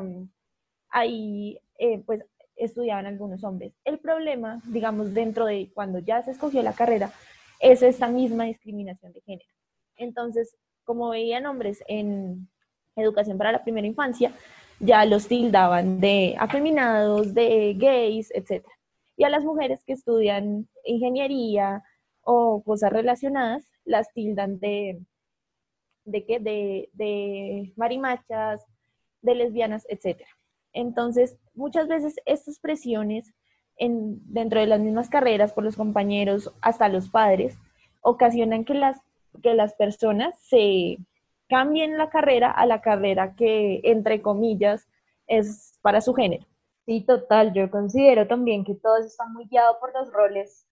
[0.90, 1.58] ahí
[2.06, 2.24] pues
[2.56, 3.74] estudiaban algunos hombres.
[3.84, 7.12] El problema, digamos, dentro de cuando ya se escogió la carrera,
[7.60, 9.50] es esta misma discriminación de género.
[9.98, 12.50] Entonces, como veían hombres en
[12.96, 14.34] educación para la primera infancia,
[14.80, 18.66] ya los tildaban de afeminados, de gays, etc.
[19.16, 21.84] Y a las mujeres que estudian ingeniería
[22.22, 25.00] o cosas relacionadas, las tildan de,
[26.06, 28.66] de qué, de, de marimachas,
[29.22, 30.24] de lesbianas, etc.
[30.74, 33.34] Entonces, muchas veces estas presiones
[33.78, 37.58] en, dentro de las mismas carreras por los compañeros, hasta los padres,
[38.02, 39.00] ocasionan que las,
[39.42, 40.98] que las personas se
[41.50, 44.88] cambien la carrera a la carrera que, entre comillas,
[45.28, 46.46] es para su género.
[46.86, 47.54] Sí, total.
[47.54, 50.68] Yo considero también que todo eso está muy guiado por los roles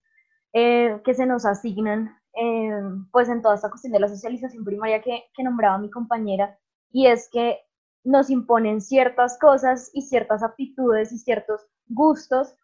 [0.52, 2.70] eh, que se nos asignan, eh,
[3.12, 6.58] pues en toda esta cuestión de la socialización primaria que, que nombraba mi compañera,
[6.90, 7.60] y es que
[8.04, 12.54] nos imponen ciertas cosas y ciertas aptitudes y ciertos gustos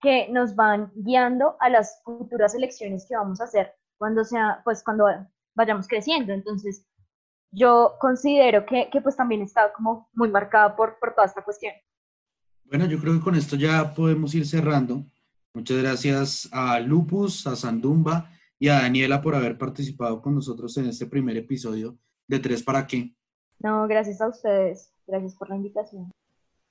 [0.00, 4.82] que nos van guiando a las futuras elecciones que vamos a hacer cuando sea, pues
[4.84, 5.06] cuando
[5.54, 6.32] vayamos creciendo.
[6.32, 6.86] Entonces,
[7.50, 11.72] yo considero que, que pues también está como muy marcada por, por toda esta cuestión.
[12.64, 15.04] Bueno, yo creo que con esto ya podemos ir cerrando.
[15.54, 20.86] Muchas gracias a Lupus, a Sandumba y a Daniela por haber participado con nosotros en
[20.86, 23.14] este primer episodio de Tres para qué.
[23.58, 24.90] No, gracias a ustedes.
[25.06, 26.10] Gracias por la invitación.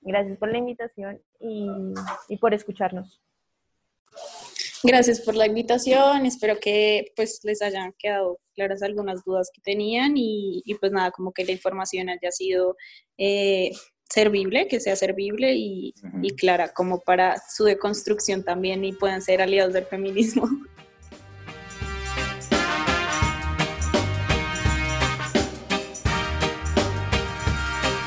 [0.01, 1.67] Gracias por la invitación y,
[2.27, 3.21] y por escucharnos.
[4.85, 10.17] Gracias por la invitación, espero que pues les hayan quedado claras algunas dudas que tenían
[10.17, 12.75] y, y pues nada, como que la información haya sido
[13.17, 13.71] eh,
[14.09, 19.41] servible, que sea servible y, y, clara como para su deconstrucción también y puedan ser
[19.41, 20.49] aliados del feminismo.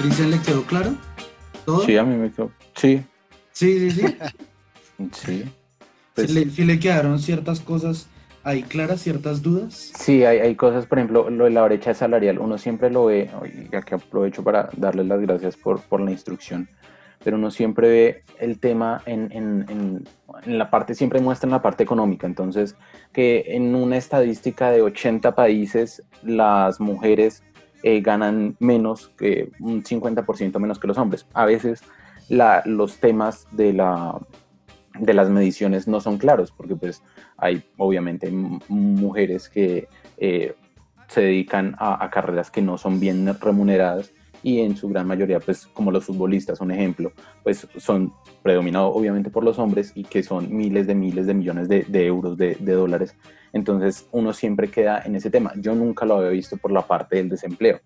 [0.07, 0.95] Cristian, ¿le quedó claro?
[1.65, 1.81] ¿Todo?
[1.81, 2.53] Sí, a mí me quedó.
[2.77, 3.03] Sí.
[3.51, 4.17] Sí, sí, sí.
[5.13, 5.45] sí.
[6.15, 8.07] Pues, le, le, quedaron ciertas cosas
[8.45, 9.91] ahí claras, ciertas dudas.
[9.99, 13.29] Sí, hay, hay, cosas, por ejemplo, lo de la brecha salarial, uno siempre lo ve,
[13.53, 16.69] y aquí aprovecho para darles las gracias por, por la instrucción,
[17.25, 20.09] pero uno siempre ve el tema en, en, en,
[20.45, 22.77] en, la parte, siempre muestra en la parte económica, entonces
[23.13, 27.43] que en una estadística de 80 países las mujeres
[27.87, 31.25] eh, ganan menos, que un 50% menos que los hombres.
[31.35, 31.85] A veces
[32.29, 34.19] los temas de la
[34.99, 37.05] de las mediciones no son claros, porque pues
[37.37, 40.57] hay obviamente mujeres que eh,
[41.07, 44.13] se dedican a, carreras que no son bien remuneradas
[44.47, 47.11] y en su gran mayoría, pues como los futbolistas, un ejemplo,
[47.43, 48.13] pues son
[48.45, 52.07] predominados obviamente por los hombres y que son miles de miles de millones de, de
[52.07, 53.17] euros, de, de, dólares.
[53.53, 55.53] Entonces uno siempre queda en ese tema.
[55.57, 57.81] Yo nunca lo había visto por la parte del desempleo.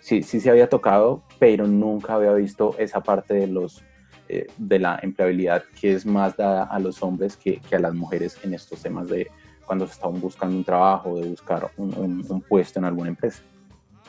[0.00, 3.82] Sí, sí se había tocado, pero nunca había visto esa parte de los
[4.28, 7.94] eh, de la empleabilidad que es más dada a los hombres que, que, a las
[7.94, 9.28] mujeres en estos temas de
[9.64, 13.42] cuando se están buscando un trabajo, de buscar un, un, un, puesto en alguna empresa.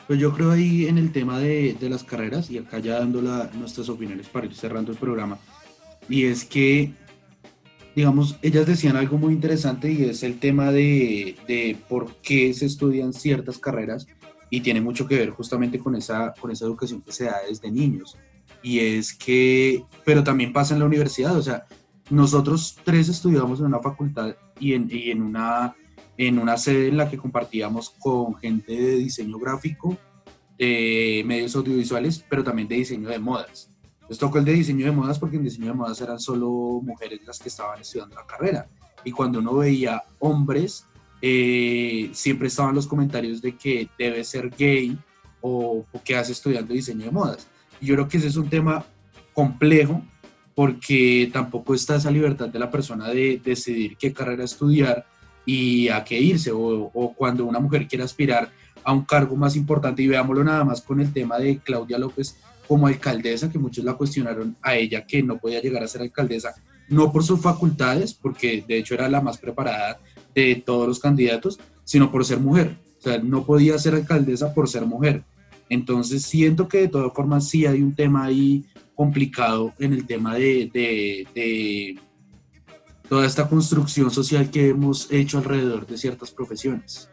[0.06, 3.22] Pues yo creo ahí en el tema de, de las carreras, y acá ya dando
[3.22, 5.38] la, nuestras opiniones para ir cerrando el programa,
[6.08, 6.92] y es que,
[7.96, 12.66] digamos, ellas decían algo muy interesante y es el tema de, de por qué se
[12.66, 14.06] estudian ciertas carreras
[14.50, 17.70] y tiene mucho que ver justamente con esa, con esa educación que se da desde
[17.70, 18.16] niños.
[18.62, 21.66] Y es que, pero también pasa en la universidad, o sea,
[22.10, 25.74] nosotros tres estudiamos en una facultad y en, y en, una,
[26.16, 29.96] en una sede en la que compartíamos con gente de diseño gráfico,
[30.58, 33.70] de medios audiovisuales, pero también de diseño de modas.
[34.08, 37.20] Les tocó el de diseño de modas porque en diseño de modas eran solo mujeres
[37.26, 38.68] las que estaban estudiando la carrera.
[39.04, 40.86] Y cuando uno veía hombres,
[41.20, 44.96] eh, siempre estaban los comentarios de que debe ser gay
[45.40, 47.48] o, o que hace estudiando diseño de modas
[47.84, 48.84] yo creo que ese es un tema
[49.32, 50.02] complejo
[50.54, 55.06] porque tampoco está esa libertad de la persona de decidir qué carrera estudiar
[55.46, 58.50] y a qué irse, o, o, cuando una mujer quiere aspirar
[58.82, 62.36] a un cargo más importante, y veámoslo nada más con el tema de Claudia López
[62.66, 66.54] como alcaldesa, que muchos la cuestionaron a ella que no podía llegar a ser alcaldesa,
[66.88, 70.00] no por sus facultades, porque de hecho era la más preparada
[70.34, 72.76] de todos los candidatos, sino por ser mujer.
[72.98, 75.24] O sea, no podía ser alcaldesa por ser mujer.
[75.68, 78.64] Entonces siento que de todas formas sí hay un tema ahí
[78.94, 81.98] complicado en el tema de, de, de,
[83.08, 87.08] toda esta construcción social que hemos hecho alrededor de ciertas profesiones.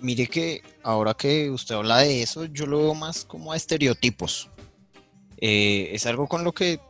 [0.00, 4.50] Mire que ahora que usted habla de eso, yo lo veo más como a estereotipos.
[5.40, 6.80] Eh, es algo con lo que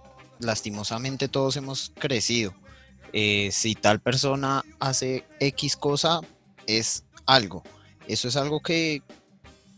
[0.40, 2.54] lastimosamente todos hemos crecido.
[3.12, 6.20] Eh, si tal persona hace X cosa,
[6.66, 7.62] es algo.
[8.06, 9.02] Eso es algo que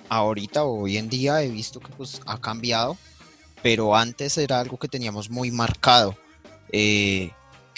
[0.09, 2.97] ahorita o hoy en día he visto que pues ha cambiado,
[3.63, 6.17] pero antes era algo que teníamos muy marcado,
[6.73, 7.31] eh,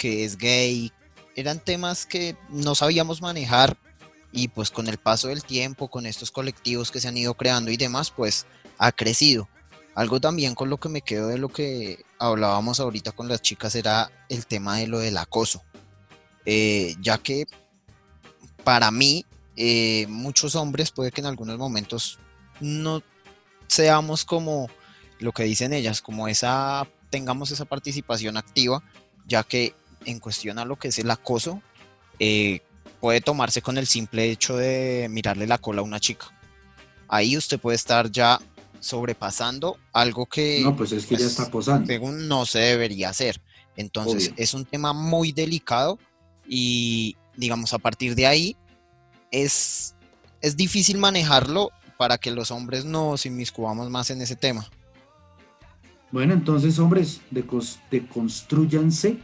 [0.03, 0.91] que es gay,
[1.37, 3.77] eran temas que no sabíamos manejar
[4.33, 7.71] y pues con el paso del tiempo, con estos colectivos que se han ido creando
[7.71, 8.47] y demás, pues
[8.79, 9.49] ha crecido.
[9.95, 13.77] Algo también con lo que me quedo de lo que hablábamos ahorita con las chicas
[13.77, 15.63] era el tema de lo del acoso,
[16.47, 17.45] eh, ya que
[18.65, 19.25] para mí
[19.55, 22.19] eh, muchos hombres puede que en algunos momentos
[22.59, 23.05] no
[23.69, 24.69] seamos como
[25.21, 28.83] lo que dicen ellas, como esa, tengamos esa participación activa,
[29.29, 31.63] ya que en cuestión a lo que es el acoso,
[32.19, 32.61] eh,
[33.01, 36.27] puede tomarse con el simple hecho de mirarle la cola a una chica.
[37.09, 38.41] Ahí usted puede estar ya
[38.81, 40.61] sobrepasando algo que...
[40.63, 41.87] No, pues es que ya pues, está posando.
[41.87, 43.41] Según no se debería hacer.
[43.77, 44.35] Entonces Obvio.
[44.39, 45.99] es un tema muy delicado
[46.47, 48.57] y digamos a partir de ahí
[49.31, 49.95] es,
[50.41, 54.69] es difícil manejarlo para que los hombres nos inmiscuamos más en ese tema.
[56.13, 57.21] Bueno, entonces, hombres,
[57.91, 59.19] deconstruyanse.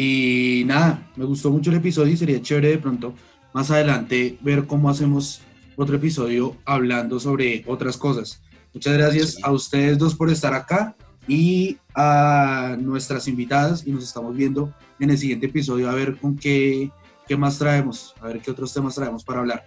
[0.00, 3.14] Y nada, me gustó mucho el episodio y sería chévere de pronto
[3.52, 5.40] más adelante ver cómo hacemos
[5.74, 8.40] otro episodio hablando sobre otras cosas.
[8.72, 9.40] Muchas gracias sí.
[9.42, 10.94] a ustedes dos por estar acá
[11.26, 16.36] y a nuestras invitadas y nos estamos viendo en el siguiente episodio a ver con
[16.36, 16.92] qué,
[17.26, 19.64] qué más traemos, a ver qué otros temas traemos para hablar.